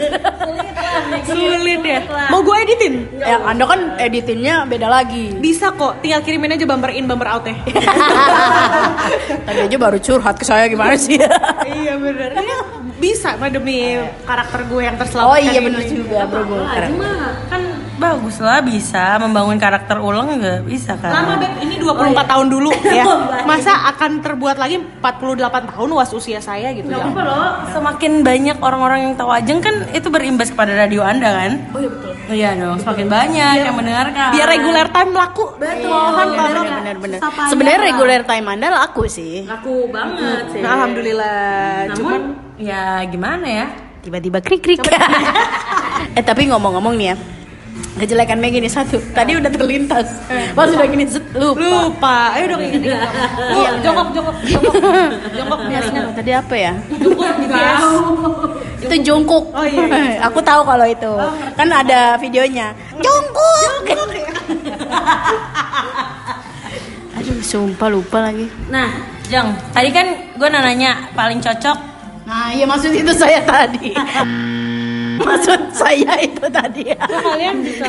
Sulit 1.26 1.83
ya. 1.83 2.00
Mau 2.31 2.41
gue 2.41 2.57
editin? 2.57 2.95
Ya 3.15 3.38
anda 3.43 3.62
kan 3.62 3.95
editinnya 3.97 4.65
beda 4.65 4.88
lagi 4.88 5.35
Bisa 5.37 5.71
kok, 5.71 6.00
tinggal 6.00 6.23
kirimin 6.23 6.50
aja 6.50 6.65
bumper 6.65 6.91
in, 6.91 7.05
bumper 7.05 7.29
out 7.29 7.45
ya. 7.45 7.55
Tadi 9.47 9.61
aja 9.62 9.76
baru 9.76 9.99
curhat 9.99 10.35
ke 10.35 10.45
saya 10.45 10.67
gimana 10.67 10.97
sih 10.97 11.19
iya 11.79 11.95
bener. 11.95 12.35
Ini 12.35 12.55
bisa 12.97 13.37
mah 13.37 13.50
demi 13.53 13.93
karakter 14.25 14.67
gue 14.67 14.83
yang 14.83 14.97
terselamatkan 14.97 15.31
Oh 15.31 15.38
iya 15.38 15.61
ini. 15.61 15.67
bener 15.69 15.83
juga 15.85 16.19
bro 16.25 16.43
kan 17.47 17.62
bagus 17.97 18.37
lah 18.38 18.61
bisa 18.61 19.17
membangun 19.17 19.57
karakter 19.57 19.97
ulang 19.97 20.37
nggak 20.37 20.61
bisa 20.62 20.95
kan 20.95 21.11
Lama 21.11 21.35
Beb, 21.37 21.53
ini 21.61 21.81
24 21.81 22.12
tahun 22.23 22.47
dulu 22.47 22.71
ya. 22.93 23.05
Masa 23.43 23.73
akan 23.91 24.21
terbuat 24.21 24.57
lagi 24.57 24.76
48 25.00 25.73
tahun 25.73 25.88
was 25.91 26.11
usia 26.11 26.38
saya 26.38 26.71
gitu 26.71 26.87
Gak 26.87 26.99
ya. 26.99 27.07
apa 27.07 27.21
loh, 27.23 27.45
semakin 27.71 28.21
banyak 28.21 28.57
orang-orang 28.59 29.00
yang 29.03 29.15
tahu 29.15 29.29
Ajeng 29.29 29.59
kan 29.59 29.88
itu 29.91 30.07
berimbas 30.07 30.49
kepada 30.49 30.73
radio 30.73 31.00
anda 31.00 31.33
kan? 31.33 31.53
Oh 31.71 31.79
iya 31.79 31.88
betul. 31.88 32.11
Iya 32.26 32.49
dong, 32.55 32.76
semakin 32.79 33.07
banyak 33.07 33.55
yang 33.62 33.75
mendengarkan. 33.75 34.29
Biar 34.31 34.47
regular 34.50 34.87
time 34.88 35.11
laku. 35.11 35.45
Betul. 35.57 35.88
Mohon 35.88 36.26
Iya, 36.26 36.37
tolong. 36.37 36.67
bener, 36.67 36.75
bener, 36.76 36.97
bener. 36.99 37.19
Sapanya 37.19 37.49
Sebenarnya 37.49 37.81
regular 37.83 38.21
time 38.23 38.47
anda 38.47 38.69
laku 38.69 39.03
sih 39.07 39.47
Laku 39.47 39.88
banget 39.88 40.45
sih. 40.50 40.61
Nah, 40.61 40.71
alhamdulillah. 40.75 41.41
Namun 41.87 41.97
Cuman 41.97 42.21
ya 42.57 42.83
gimana 43.05 43.47
ya? 43.47 43.67
tiba-tiba 43.99 44.38
krik 44.38 44.62
krik 44.62 44.79
eh 46.15 46.23
tapi 46.23 46.47
ngomong-ngomong 46.47 46.95
nih 46.95 47.07
ya 47.11 47.17
kejelekan 47.97 48.38
Megi 48.38 48.61
nih 48.61 48.73
satu. 48.73 49.00
Tadi 49.12 49.37
udah 49.41 49.50
terlintas. 49.50 50.09
Pas 50.53 50.69
udah 50.69 50.87
gini 50.88 51.05
zet, 51.09 51.25
lupa. 51.33 51.61
Lupa. 51.61 52.17
Ayo 52.37 52.45
dong 52.53 52.62
ini. 52.62 52.93
Iya, 53.57 53.71
jongkok 53.81 54.09
jongkok 54.12 54.37
jongkok. 54.45 54.75
Jongkok. 55.37 55.59
Biasanya. 55.69 56.00
tadi 56.12 56.31
apa 56.37 56.55
ya? 56.55 56.73
Jongkok 57.00 57.29
BTS. 57.41 57.83
itu 58.87 58.97
jongkok. 59.03 59.45
Oh, 59.57 59.67
iya. 59.67 60.21
aku 60.29 60.38
tahu 60.45 60.61
kalau 60.62 60.87
itu. 60.87 61.12
Kan 61.57 61.69
ada 61.73 62.21
videonya. 62.21 62.76
Jongkok. 63.00 63.73
Aduh 67.17 67.41
sumpah 67.41 67.88
lupa 67.88 68.29
lagi. 68.29 68.47
Nah, 68.69 68.93
Jeng, 69.26 69.50
tadi 69.75 69.91
kan 69.91 70.07
gue 70.37 70.49
nanya 70.53 71.11
paling 71.17 71.43
cocok. 71.43 71.97
Nah 72.26 72.50
iya 72.50 72.67
maksud 72.67 72.91
itu 72.91 73.15
saya 73.15 73.38
tadi 73.47 73.95
maksud 75.20 75.61
saya 75.73 76.12
itu 76.20 76.46
tadi 76.49 76.92
Kok 76.92 77.20
kalian 77.23 77.56
bisa 77.62 77.87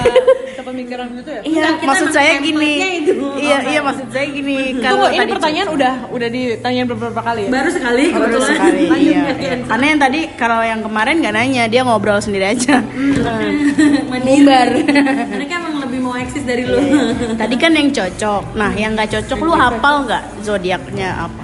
sepemikiran 0.55 1.07
gitu 1.15 1.29
ya? 1.31 1.41
Iya, 1.43 1.67
Kita 1.77 1.87
maksud 1.87 2.09
saya 2.11 2.31
gini. 2.39 2.71
itu. 3.03 3.13
Iya, 3.39 3.57
iya 3.67 3.79
maksud 3.81 4.07
saya 4.11 4.25
gini. 4.29 4.57
Tunggu, 4.77 5.05
ini 5.11 5.19
tadi 5.19 5.31
pertanyaan 5.37 5.67
udah 5.71 5.93
udah 6.11 6.29
ditanyain 6.29 6.87
beberapa 6.87 7.19
kali 7.21 7.41
ya? 7.47 7.49
baru 7.53 7.69
sekali 7.71 8.03
baru 8.11 8.23
kebetulan. 8.27 8.49
sekali. 8.53 8.83
Iya, 8.87 9.23
iya. 9.37 9.53
Karena 9.67 9.85
yang 9.85 9.99
tadi 9.99 10.19
kalau 10.35 10.59
yang 10.63 10.81
kemarin 10.83 11.15
nggak 11.21 11.33
nanya, 11.35 11.63
dia 11.67 11.81
ngobrol 11.85 12.19
sendiri 12.19 12.45
aja. 12.51 12.81
Mandiri. 14.09 14.81
Karena 14.87 15.45
kan 15.47 15.59
emang 15.63 15.75
lebih 15.87 15.99
mau 16.03 16.13
eksis 16.17 16.43
dari 16.43 16.63
lu. 16.65 16.77
tadi 17.35 17.55
kan 17.55 17.71
yang 17.73 17.89
cocok. 17.91 18.43
Nah, 18.55 18.71
yang 18.73 18.91
nggak 18.95 19.09
cocok 19.13 19.39
lu 19.43 19.53
hafal 19.53 19.95
nggak 20.07 20.23
zodiaknya 20.43 21.27
apa? 21.27 21.43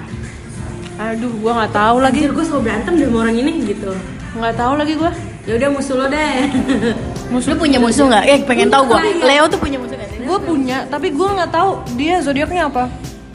Aduh, 0.94 1.34
gua 1.42 1.64
nggak 1.64 1.74
tahu 1.74 1.96
lagi. 2.06 2.20
Anjir 2.22 2.32
gue 2.38 2.46
selalu 2.46 2.64
berantem 2.70 2.94
deh 3.02 3.08
sama 3.10 3.18
orang 3.26 3.36
ini 3.36 3.52
gitu. 3.66 3.92
Nggak 4.38 4.54
tahu 4.56 4.74
lagi 4.78 4.94
gua. 4.94 5.12
Ya 5.44 5.60
udah 5.60 5.70
musuh 5.76 5.96
lo 6.00 6.06
deh. 6.08 6.48
Lu 7.52 7.56
punya 7.60 7.76
musuh 7.76 8.08
nggak? 8.08 8.24
Eh, 8.32 8.40
pengen 8.48 8.72
tahu 8.72 8.96
gua. 8.96 9.04
Leo 9.04 9.44
tuh 9.52 9.60
punya 9.60 9.76
musuh 9.76 10.00
nggak? 10.00 10.24
Gue 10.24 10.40
punya, 10.40 10.88
tapi 10.88 11.12
gue 11.12 11.28
nggak 11.28 11.52
tahu 11.52 11.84
dia 12.00 12.24
zodiaknya 12.24 12.72
apa. 12.72 12.88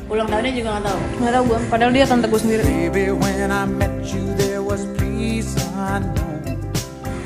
Ulang 0.08 0.24
tahunnya 0.24 0.52
juga 0.56 0.68
nggak 0.72 0.86
tahu. 0.88 0.98
Nggak 1.20 1.32
tahu 1.36 1.44
gue. 1.44 1.58
Padahal 1.68 1.92
dia 1.92 2.04
tante 2.08 2.26
gue 2.32 2.40
sendiri. 2.40 2.64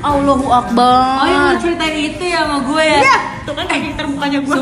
Allahu 0.03 0.47
Akbar. 0.51 1.23
Oh 1.23 1.27
yang 1.31 1.43
lu 1.47 1.55
ceritain 1.63 1.95
itu 1.95 2.23
ya 2.27 2.43
sama 2.43 2.57
gue 2.67 2.83
ya? 2.83 2.99
Iya, 2.99 3.17
tuh 3.47 3.53
kan 3.55 3.65
kayak 3.71 3.95
termukanya 3.95 4.39
gue. 4.43 4.59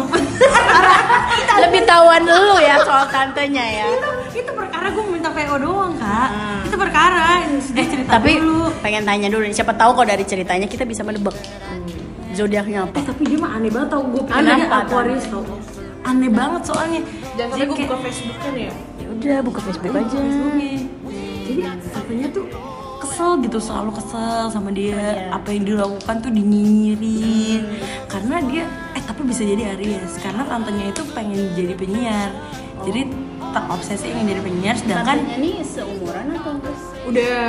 Lebih 1.65 1.81
tahuan 1.89 2.21
lu 2.29 2.55
ya 2.61 2.75
soal 2.85 3.09
tantenya 3.09 3.65
ya. 3.65 3.85
Minta 5.21 5.29
PO 5.31 5.55
doang 5.61 5.93
kak. 5.95 6.29
Itu 6.65 6.75
perkara 6.75 7.45
sudah 7.61 7.85
cerita 7.85 8.09
Hmm. 8.09 8.17
Tapi 8.17 8.31
dulu. 8.41 8.65
pengen 8.81 9.03
tanya 9.05 9.27
dulu 9.29 9.43
nih, 9.45 9.53
siapa 9.53 9.73
tahu 9.77 9.93
kok 9.93 10.07
dari 10.09 10.25
ceritanya 10.25 10.65
kita 10.65 10.81
bisa 10.81 11.05
menebak 11.05 11.37
zodiaknya 12.33 12.89
apa. 12.89 12.97
Eh 12.97 13.05
tapi 13.05 13.21
dia 13.29 13.37
mah 13.37 13.53
aneh 13.53 13.69
banget 13.69 13.89
tau 13.93 14.01
gue 14.01 14.21
pikir 14.25 14.33
Aneh 14.33 14.55
dia 14.57 14.67
Aquarius 14.73 15.25
tau. 15.29 15.45
Aneh 16.01 16.31
banget 16.33 16.61
soalnya. 16.65 17.01
Jangan 17.37 17.53
sampai 17.53 17.65
gue 17.69 17.77
buka 17.77 17.97
Facebook 18.01 18.37
kan 18.41 18.53
ya. 18.57 18.71
Ya 18.97 19.07
udah 19.07 19.37
buka 19.45 19.59
Facebook 19.61 19.93
aja. 19.93 20.17
Facebooknya. 20.17 20.73
Jadi 21.45 21.61
katanya 21.85 22.27
tuh 22.33 22.45
kesel 22.97 23.31
gitu 23.43 23.57
selalu 23.59 23.91
kesel 23.93 24.43
sama 24.47 24.69
dia 24.71 24.95
Iya. 24.95 25.35
apa 25.35 25.49
yang 25.51 25.65
dilakukan 25.67 26.15
tuh 26.17 26.31
dinyinyirin 26.31 27.61
karena 28.07 28.35
dia 28.45 28.63
eh 28.93 29.03
tapi 29.03 29.21
bisa 29.25 29.41
jadi 29.41 29.73
Aries 29.75 30.15
karena 30.17 30.45
tantenya 30.45 30.89
itu 30.89 31.01
pengen 31.11 31.51
jadi 31.51 31.73
penyiar 31.75 32.29
jadi 32.81 33.09
terobsesi 33.51 34.07
ingin 34.11 34.25
jadi 34.31 34.41
penyiar 34.41 34.75
sedangkan 34.79 35.17
Tantenya 35.21 35.37
ini 35.37 35.51
seumuran 35.61 36.25
atau 36.35 36.51
enggak? 36.55 36.75
Udah 37.01 37.39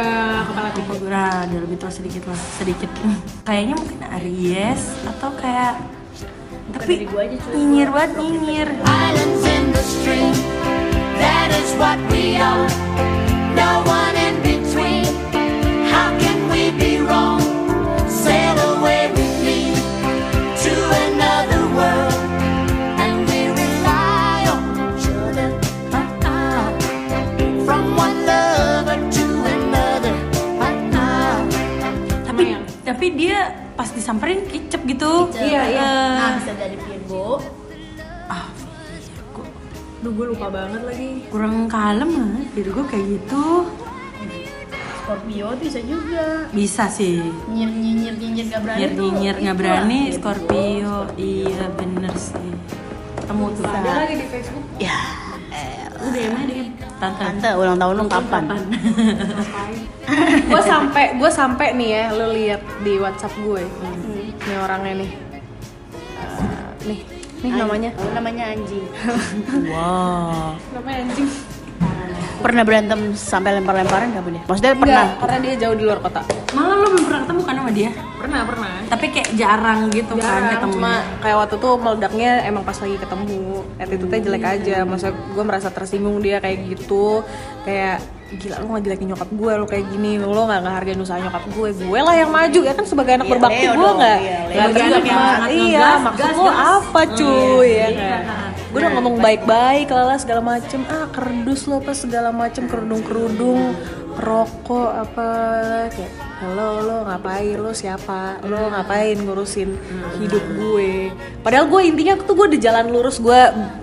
kepala 0.49 0.69
Tipe 0.75 0.93
gue 0.99 1.11
ada 1.13 1.57
lebih 1.57 1.77
tua 1.79 1.91
sedikit 1.93 2.23
lah 2.27 2.41
sedikit 2.59 2.91
kayaknya 3.49 3.75
mungkin 3.79 3.99
Aries 4.21 4.83
atau 5.07 5.31
kayak 5.39 5.79
ntar 6.73 6.81
tapi 6.87 7.05
nyinyir 7.53 7.89
banget 7.91 8.13
nyinyir 8.23 8.69
Islands 8.87 9.45
in 9.45 9.65
the 9.75 9.83
stream, 9.83 10.35
that 11.19 11.51
is 11.53 11.75
what 11.77 11.99
we 12.09 12.39
are. 12.39 12.71
No 13.59 13.83
one 13.85 14.22
dia 33.13 33.39
pas 33.73 33.89
disamperin 33.89 34.45
kicep 34.45 34.83
gitu 34.85 35.29
Iya, 35.33 35.63
iya. 35.67 35.83
Eh, 35.83 36.13
Nah, 36.15 36.31
bisa 36.37 36.53
dari 36.55 36.77
Virgo. 36.79 37.41
ah 38.27 38.47
Duh, 39.99 40.11
gue 40.11 40.27
lupa 40.29 40.47
banget 40.49 40.83
lagi. 40.83 41.11
kurang 41.29 41.67
kalem 41.67 42.11
lah 42.13 42.43
Virgo 42.51 42.83
kayak 42.85 43.07
gitu 43.09 43.71
Scorpio 44.99 45.49
bisa 45.57 45.81
juga. 45.81 46.47
bisa 46.51 46.85
sih 46.87 47.19
Nyinyir 47.49 47.71
nyinyir 47.73 48.15
nyinyir 48.17 48.47
gak 48.49 48.61
berani 48.61 48.79
nyinyir 48.79 48.91
tuh. 48.91 49.03
nyinyir 49.05 49.35
nggak 49.37 49.53
itu 49.53 49.61
berani 49.61 50.01
lah, 50.01 50.15
Scorpio 50.15 50.97
iya 51.17 51.65
bener 51.71 52.15
sih 52.15 52.51
ketemu 53.17 53.45
tuh 53.53 53.65
Ada 53.65 53.91
lagi 53.97 54.15
di 54.17 54.27
Facebook. 54.27 54.65
Ya. 54.79 54.99
udah 56.03 56.21
emang 56.21 56.45
deh 56.45 56.67
tante 57.03 57.19
Tante 57.19 57.51
ulang 57.59 57.79
tahun 57.83 57.95
lu 57.99 58.07
kapan? 58.07 58.43
gue 60.53 60.63
sampai 60.63 61.19
gue 61.19 61.31
sampai 61.35 61.75
nih 61.75 61.89
ya 61.91 62.05
lo 62.15 62.31
lihat 62.31 62.63
di 62.87 62.95
WhatsApp 63.03 63.35
gue. 63.43 63.63
Nih 64.47 64.57
orangnya 64.63 65.03
nih. 65.03 65.11
Eh, 65.11 66.71
nih, 66.87 67.01
nih 67.43 67.51
namanya. 67.59 67.91
Oh, 67.99 68.11
namanya 68.15 68.45
anjing. 68.55 68.87
wow 69.75 70.55
Namanya 70.71 70.99
anjing. 71.11 71.31
pernah 72.43 72.67
berantem 72.67 73.15
sampai 73.15 73.55
lempar-lemparan 73.55 74.19
gak 74.19 74.25
punya? 74.27 74.43
Maksudnya 74.51 74.75
pernah? 74.75 75.07
Enggak, 75.07 75.21
karena 75.23 75.37
dia 75.39 75.55
jauh 75.63 75.77
di 75.79 75.85
luar 75.87 75.99
kota. 76.03 76.27
malah 76.55 76.75
lo 76.75 76.87
belum 76.91 77.05
pernah 77.07 77.21
ketemu 77.23 77.43
kan 77.47 77.55
sama 77.55 77.71
dia 77.71 77.91
Pernah, 78.33 78.49
pernah. 78.49 78.73
tapi 78.89 79.07
kayak 79.09 79.31
jarang 79.35 79.81
gitu 79.89 80.17
kan 80.17 80.25
Jarang, 80.41 80.53
ketemu. 80.57 80.73
cuma 80.73 80.93
kayak 81.21 81.37
waktu 81.39 81.55
itu 81.55 81.69
meledaknya 81.77 82.31
emang 82.43 82.63
pas 82.63 82.75
lagi 82.75 82.97
ketemu. 82.97 83.43
Attitude-nya 83.77 84.21
jelek 84.23 84.45
aja. 84.47 84.77
Masa 84.83 85.07
gue 85.13 85.45
merasa 85.45 85.69
tersinggung 85.69 86.17
dia 86.19 86.41
kayak 86.41 86.59
gitu. 86.67 87.21
Kayak 87.63 88.01
gila 88.33 88.57
lu 88.59 88.73
ngejelekin 88.73 89.07
nyokap 89.07 89.29
gue 89.31 89.53
lu 89.53 89.67
kayak 89.67 89.85
gini. 89.87 90.17
Lu 90.17 90.33
nggak 90.43 90.61
ngehargain 90.61 90.97
usaha 90.99 91.21
nyokap 91.21 91.45
gue 91.47 91.69
gue 91.75 92.01
lah 92.01 92.15
yang 92.15 92.31
maju. 92.31 92.61
Ya 92.63 92.73
kan 92.73 92.85
sebagai 92.85 93.13
anak 93.15 93.27
Iya, 93.27 93.33
berbakti 93.37 93.65
gue 93.69 93.91
nggak 93.93 94.19
iya, 94.19 94.39
nggak 94.49 94.69
terima. 94.73 95.25
Iya 95.47 95.69
ngegas, 95.85 96.01
maksud 96.01 96.25
gas, 96.25 96.33
lu 96.35 96.43
gas. 96.43 96.57
apa 96.57 97.01
cuy? 97.13 97.69
Ya 97.71 97.87
Iya. 97.87 98.17
kan? 98.25 98.51
Gue 98.73 98.79
udah 98.81 98.93
ngomong 98.97 99.15
baik-baik 99.21 99.87
lala 99.87 100.17
segala 100.17 100.41
macem. 100.41 100.81
Ah 100.89 101.05
kerdus 101.07 101.69
lo 101.69 101.77
apa 101.77 101.93
segala 101.93 102.33
macem 102.33 102.65
kerudung 102.65 103.05
kerudung 103.05 103.77
rokok 104.23 104.91
apa 105.03 105.29
kayak 105.91 106.13
halo 106.39 106.69
lo 106.87 106.97
ngapain? 107.11 107.59
Lo 107.59 107.75
siapa? 107.75 108.39
Lo 108.47 108.71
ngapain 108.71 109.19
ngurusin 109.19 109.75
hidup 110.23 110.45
gue? 110.55 111.11
Padahal 111.43 111.67
gue 111.67 111.83
intinya 111.91 112.15
tuh 112.23 112.39
gue 112.39 112.55
di 112.55 112.59
jalan 112.63 112.87
lurus 112.95 113.19
gue 113.19 113.41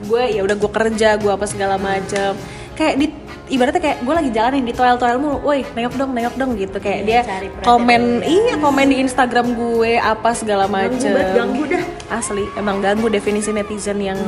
gue 0.08 0.24
ya 0.32 0.42
udah 0.48 0.56
gue 0.56 0.72
kerja 0.72 1.20
gue 1.20 1.32
apa 1.32 1.44
segala 1.44 1.76
macem. 1.76 2.40
Kayak 2.80 2.96
di 3.04 3.08
ibaratnya 3.52 3.82
kayak 3.84 3.98
gue 4.08 4.14
lagi 4.16 4.32
jalan 4.32 4.52
nih 4.56 4.64
di 4.72 4.74
toel 4.78 4.96
toel 4.96 5.18
mulu, 5.20 5.38
woi 5.44 5.68
nengok 5.76 5.94
dong 6.00 6.12
nengok 6.16 6.36
dong 6.40 6.52
gitu. 6.56 6.78
Kayak 6.80 7.00
dia 7.04 7.20
cari 7.28 7.48
perhatian 7.52 7.68
komen 7.68 8.04
iya 8.24 8.56
komen 8.56 8.88
di 8.88 8.98
Instagram 9.04 9.48
gue 9.60 10.00
apa 10.00 10.30
segala 10.32 10.72
macem. 10.72 11.12
banget, 11.12 11.36
ganggu 11.36 11.64
dah. 11.68 11.84
asli 12.16 12.48
emang 12.56 12.80
ganggu 12.80 13.12
definisi 13.12 13.52
netizen 13.52 14.00
yang 14.00 14.20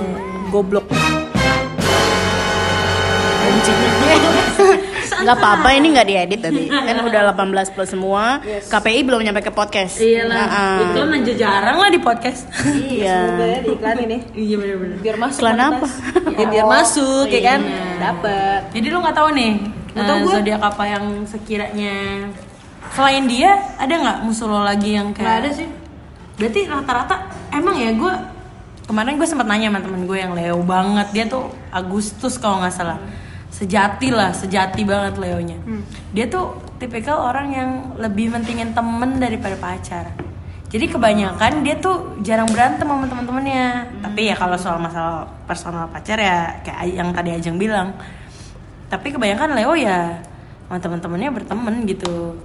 goblok 0.52 0.84
Gak 5.22 5.36
apa-apa 5.38 5.70
ini 5.72 5.94
gak 5.94 6.08
diedit 6.08 6.42
tadi. 6.42 6.66
Kan 6.68 6.98
udah 7.02 7.22
18 7.32 7.74
plus 7.74 7.90
semua. 7.90 8.42
KPI 8.42 9.06
belum 9.06 9.22
nyampe 9.22 9.42
ke 9.42 9.52
podcast. 9.52 9.98
Iya 9.98 10.26
lah 10.26 10.38
Nah, 10.42 10.80
iklan 10.90 11.10
aja 11.22 11.34
jarang 11.38 11.78
lah 11.78 11.90
di 11.90 12.00
podcast. 12.02 12.50
Iya. 12.66 13.18
Semoga 13.30 13.46
ya 13.46 13.60
diiklanin 13.62 14.08
nih. 14.10 14.22
Iya 14.34 14.56
bener-bener. 14.58 14.98
Biar 15.00 15.16
masuk 15.16 15.40
Iklan 15.40 15.60
apa? 15.62 15.88
ya 16.42 16.46
biar 16.50 16.66
masuk 16.66 17.28
ya 17.30 17.42
kan? 17.46 17.60
Iya. 17.62 17.86
dapat 18.02 18.62
Jadi 18.74 18.88
lu 18.90 18.98
nggak 19.00 19.14
tahu 19.16 19.30
nih 19.32 19.54
Nggak 19.92 20.06
tahu 20.08 20.18
eh, 20.18 20.24
gua. 20.24 20.34
zodiak 20.34 20.62
apa 20.64 20.84
yang 20.88 21.06
sekiranya 21.28 21.96
selain 22.92 23.24
dia 23.24 23.52
ada 23.78 23.94
nggak 23.94 24.18
musuh 24.26 24.48
lo 24.48 24.64
lagi 24.64 24.96
yang 24.96 25.14
kayak 25.14 25.24
Nggak 25.24 25.38
ada 25.46 25.50
sih. 25.54 25.68
Berarti 26.36 26.60
rata-rata 26.66 27.16
emang 27.52 27.76
ya 27.78 27.92
gue 27.94 28.14
kemarin 28.84 29.16
gue 29.16 29.28
sempat 29.28 29.46
nanya 29.46 29.70
sama 29.70 29.80
temen 29.80 30.04
gue 30.04 30.18
yang 30.18 30.34
Leo 30.34 30.60
banget. 30.64 31.08
Dia 31.14 31.26
tuh 31.28 31.52
Agustus 31.70 32.36
kalau 32.36 32.60
nggak 32.60 32.74
salah 32.74 32.98
sejati 33.52 34.10
lah 34.10 34.32
sejati 34.32 34.82
banget 34.88 35.20
Leonya. 35.20 35.60
Hmm. 35.62 35.84
dia 36.16 36.26
tuh 36.32 36.56
tipikal 36.80 37.20
orang 37.20 37.48
yang 37.52 37.70
lebih 38.00 38.32
mentingin 38.32 38.72
temen 38.72 39.20
daripada 39.20 39.54
pacar. 39.60 40.10
Jadi 40.72 40.88
kebanyakan 40.88 41.68
dia 41.68 41.76
tuh 41.76 42.16
jarang 42.24 42.48
berantem 42.48 42.88
sama 42.88 43.04
teman-temannya 43.04 43.92
tapi 44.00 44.32
ya 44.32 44.36
kalau 44.40 44.56
soal 44.56 44.80
masalah 44.80 45.28
personal 45.44 45.92
pacar 45.92 46.16
ya 46.16 46.64
kayak 46.64 46.96
yang 46.96 47.12
tadi 47.12 47.36
Ajeng 47.36 47.60
bilang. 47.60 47.92
Tapi 48.88 49.12
kebanyakan 49.12 49.52
Leo 49.56 49.76
ya 49.76 50.24
sama 50.66 50.80
teman-temannya 50.80 51.30
berteman 51.36 51.76
gitu. 51.86 52.40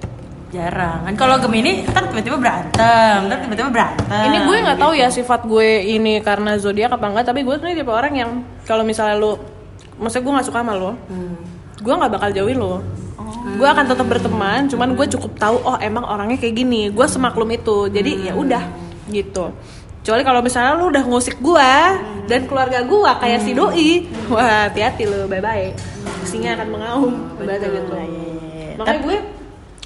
Jarang. 0.50 1.06
Kan 1.06 1.14
kalau 1.14 1.38
Gemini 1.38 1.86
ntar 1.86 2.10
tiba-tiba 2.10 2.38
berantem 2.38 3.30
ntar 3.30 3.38
tiba-tiba 3.46 3.70
berantem. 3.70 4.26
Ini 4.26 4.38
gue 4.42 4.56
nggak 4.58 4.78
tahu 4.78 4.92
ya 4.98 5.06
sifat 5.06 5.46
gue 5.46 5.86
ini 5.86 6.18
karena 6.18 6.58
zodiak 6.58 6.98
apa 6.98 7.06
enggak 7.06 7.30
tapi 7.30 7.46
gue 7.46 7.54
sebenarnya 7.54 7.78
tipe 7.82 7.92
orang 7.94 8.14
yang 8.14 8.30
kalau 8.66 8.82
misalnya 8.82 9.22
lu 9.22 9.38
maksudnya 10.00 10.24
gue 10.24 10.32
nggak 10.38 10.46
suka 10.48 10.58
sama 10.62 10.72
lo. 10.76 10.92
Gue 11.80 11.94
nggak 11.94 12.12
bakal 12.12 12.30
jauhin 12.32 12.58
lo. 12.60 12.80
Gue 13.56 13.68
akan 13.68 13.84
tetap 13.88 14.06
berteman 14.06 14.70
cuman 14.70 14.94
gue 14.94 15.06
cukup 15.16 15.32
tahu 15.38 15.56
oh 15.64 15.76
emang 15.80 16.04
orangnya 16.04 16.38
kayak 16.40 16.54
gini. 16.56 16.88
Gue 16.92 17.06
semaklum 17.08 17.50
itu 17.52 17.90
jadi 17.90 18.30
ya 18.30 18.32
udah 18.36 18.62
gitu. 19.10 19.52
Kecuali 20.06 20.22
kalau 20.22 20.38
misalnya 20.38 20.78
lu 20.78 20.94
udah 20.94 21.02
ngusik 21.02 21.42
gue 21.42 21.72
dan 22.26 22.40
keluarga 22.46 22.82
gue 22.82 23.10
kayak 23.22 23.40
si 23.42 23.54
doi 23.54 24.06
wah 24.30 24.70
hati-hati 24.70 25.06
lo 25.06 25.26
bye 25.30 25.42
bye 25.42 25.70
singa 26.26 26.58
akan 26.58 26.68
mengaum 26.74 27.14
bahasa 27.38 27.66
gitu 27.70 27.94
makanya 28.76 29.00
gue 29.02 29.16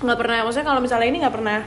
nggak 0.01 0.18
pernah 0.18 0.38
maksudnya 0.49 0.66
kalau 0.66 0.81
misalnya 0.81 1.07
ini 1.12 1.18
nggak 1.20 1.35
pernah 1.37 1.59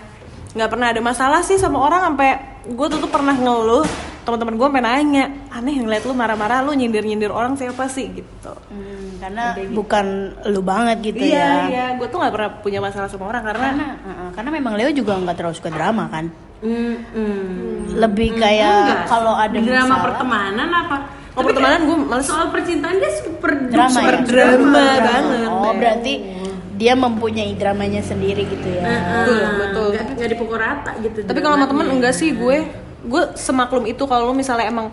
nggak 0.54 0.70
pernah 0.70 0.88
ada 0.90 1.02
masalah 1.02 1.42
sih 1.46 1.58
sama 1.58 1.82
orang 1.82 2.14
sampai 2.14 2.30
gue 2.70 2.88
tuh, 2.90 3.00
tuh 3.02 3.10
pernah 3.10 3.34
ngeluh 3.38 3.86
teman-teman 4.24 4.56
gue 4.56 4.68
sampai 4.68 4.84
nanya 4.84 5.24
aneh 5.52 5.76
ngeliat 5.78 6.04
lu 6.04 6.16
marah-marah 6.16 6.64
lu 6.64 6.72
nyindir-nyindir 6.74 7.30
orang 7.30 7.54
siapa 7.54 7.86
sih? 7.86 8.08
Gitu. 8.10 8.52
Hmm, 8.72 9.20
Karena 9.20 9.54
bukan 9.70 10.06
lu 10.48 10.62
banget 10.64 10.98
gitu 11.04 11.22
iya 11.22 11.38
ya. 11.38 11.52
iya. 11.68 11.86
Gue 12.00 12.08
tuh 12.08 12.18
nggak 12.20 12.34
pernah 12.34 12.50
punya 12.60 12.80
masalah 12.80 13.08
sama 13.08 13.28
orang 13.28 13.44
karena 13.44 13.68
Karena, 13.70 13.88
uh-uh, 14.00 14.30
karena 14.34 14.50
memang 14.50 14.74
Leo 14.74 14.90
juga 14.90 15.20
nggak 15.20 15.36
terlalu 15.36 15.56
suka 15.56 15.70
drama 15.70 16.08
kan? 16.08 16.26
Hmm, 16.64 16.96
hmm. 17.12 18.00
Lebih 18.00 18.40
kayak 18.40 19.06
kalau 19.06 19.36
ada 19.36 19.60
drama 19.60 19.84
masalah. 19.84 20.04
pertemanan 20.08 20.70
apa? 20.72 20.98
Oh 21.34 21.42
pertemanan 21.42 21.80
gue 21.84 21.98
males. 21.98 22.24
soal 22.24 22.48
percintaan 22.50 22.96
dia 22.98 23.12
super 23.20 23.52
Drama 23.68 23.90
super 23.92 24.16
ya? 24.16 24.22
drama. 24.24 24.86
Banget. 25.02 25.50
Oh 25.50 25.74
berarti 25.76 26.14
dia 26.74 26.94
mempunyai 26.96 27.54
dramanya 27.54 28.02
sendiri 28.02 28.46
gitu 28.48 28.68
ya. 28.70 28.86
Betul 28.86 29.42
betul. 29.60 29.88
Nggak 29.94 30.06
nggak 30.16 30.30
dipukul 30.32 30.58
rata 30.58 30.92
gitu 31.02 31.20
tapi 31.22 31.40
kalau 31.42 31.56
sama 31.58 31.68
temen 31.68 31.88
enggak 31.90 32.14
sih 32.14 32.32
gue 32.32 32.58
gue 33.04 33.24
semaklum 33.36 33.84
itu 33.84 34.08
kalau 34.08 34.32
lu 34.32 34.36
misalnya 34.36 34.72
emang 34.72 34.88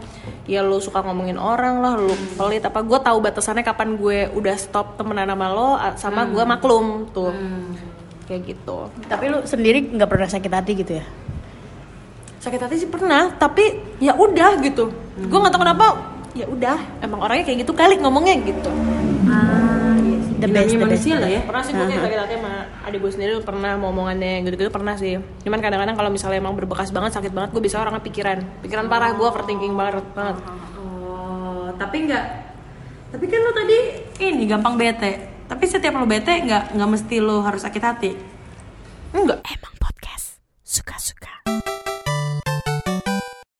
ya 0.51 0.67
lu 0.67 0.83
suka 0.83 0.99
ngomongin 1.07 1.39
orang 1.39 1.79
lah 1.79 1.95
lu 1.95 2.11
pelit 2.35 2.67
apa 2.67 2.83
gue 2.83 2.99
tahu 2.99 3.19
batasannya 3.23 3.63
kapan 3.63 3.95
gue 3.95 4.27
udah 4.35 4.57
stop 4.59 4.99
temenan 4.99 5.31
sama 5.31 5.47
lo 5.49 5.71
sama 5.95 6.27
gue 6.27 6.43
maklum 6.43 7.07
tuh. 7.15 7.31
Kayak 8.27 8.43
gitu. 8.55 8.91
Tapi 9.07 9.25
lu 9.31 9.39
sendiri 9.47 9.95
nggak 9.95 10.11
pernah 10.11 10.29
sakit 10.31 10.51
hati 10.51 10.73
gitu 10.75 10.93
ya? 10.99 11.05
Sakit 12.43 12.61
hati 12.61 12.75
sih 12.83 12.91
pernah 12.91 13.31
tapi 13.35 13.79
ya 14.03 14.19
udah 14.19 14.59
gitu. 14.63 14.91
Gue 15.19 15.39
nggak 15.39 15.55
tahu 15.55 15.63
kenapa 15.63 15.87
ya 16.31 16.47
udah 16.47 16.79
emang 17.03 17.27
orangnya 17.27 17.43
kayak 17.47 17.67
gitu 17.67 17.75
kali 17.75 17.99
ngomongnya 17.99 18.39
gitu 18.47 18.71
The 20.41 20.49
best, 20.49 20.73
the 20.73 20.81
best. 20.81 20.85
manusia 20.89 21.15
lah 21.21 21.31
ya 21.31 21.41
pernah 21.45 21.63
sih 21.63 21.73
gue 21.77 21.85
kayak 21.85 22.03
sakit 22.03 22.19
hati 22.25 22.35
sama 22.41 22.53
adik 22.89 22.99
gue 23.05 23.13
sendiri 23.13 23.33
pernah 23.45 23.73
mau 23.77 23.93
omongannya 23.93 24.33
gitu-gitu 24.49 24.71
pernah 24.73 24.95
sih. 24.97 25.21
Cuman 25.45 25.61
kadang-kadang 25.61 25.97
kalau 26.01 26.11
misalnya 26.11 26.41
emang 26.41 26.57
berbekas 26.57 26.89
banget 26.91 27.13
sakit 27.21 27.33
banget 27.37 27.51
gue 27.53 27.63
bisa 27.63 27.77
orangnya 27.77 28.01
pikiran. 28.01 28.39
Pikiran 28.65 28.89
parah 28.89 29.13
gue 29.13 29.27
overthinking 29.27 29.77
banget 29.77 30.01
banget. 30.17 30.37
Oh 30.81 31.69
tapi 31.77 32.09
nggak 32.09 32.25
tapi 33.11 33.25
kan 33.27 33.41
lo 33.43 33.53
tadi 33.53 33.79
ini 34.25 34.45
gampang 34.49 34.75
bete. 34.81 35.13
Tapi 35.51 35.65
setiap 35.67 35.99
lo 35.99 36.07
bete 36.09 36.33
nggak 36.33 36.73
nggak 36.73 36.89
mesti 36.89 37.17
lo 37.21 37.45
harus 37.45 37.61
sakit 37.61 37.83
hati. 37.83 38.11
Enggak. 39.13 39.43
Emang 39.45 39.75
podcast 39.77 40.39
suka-suka. 40.63 41.43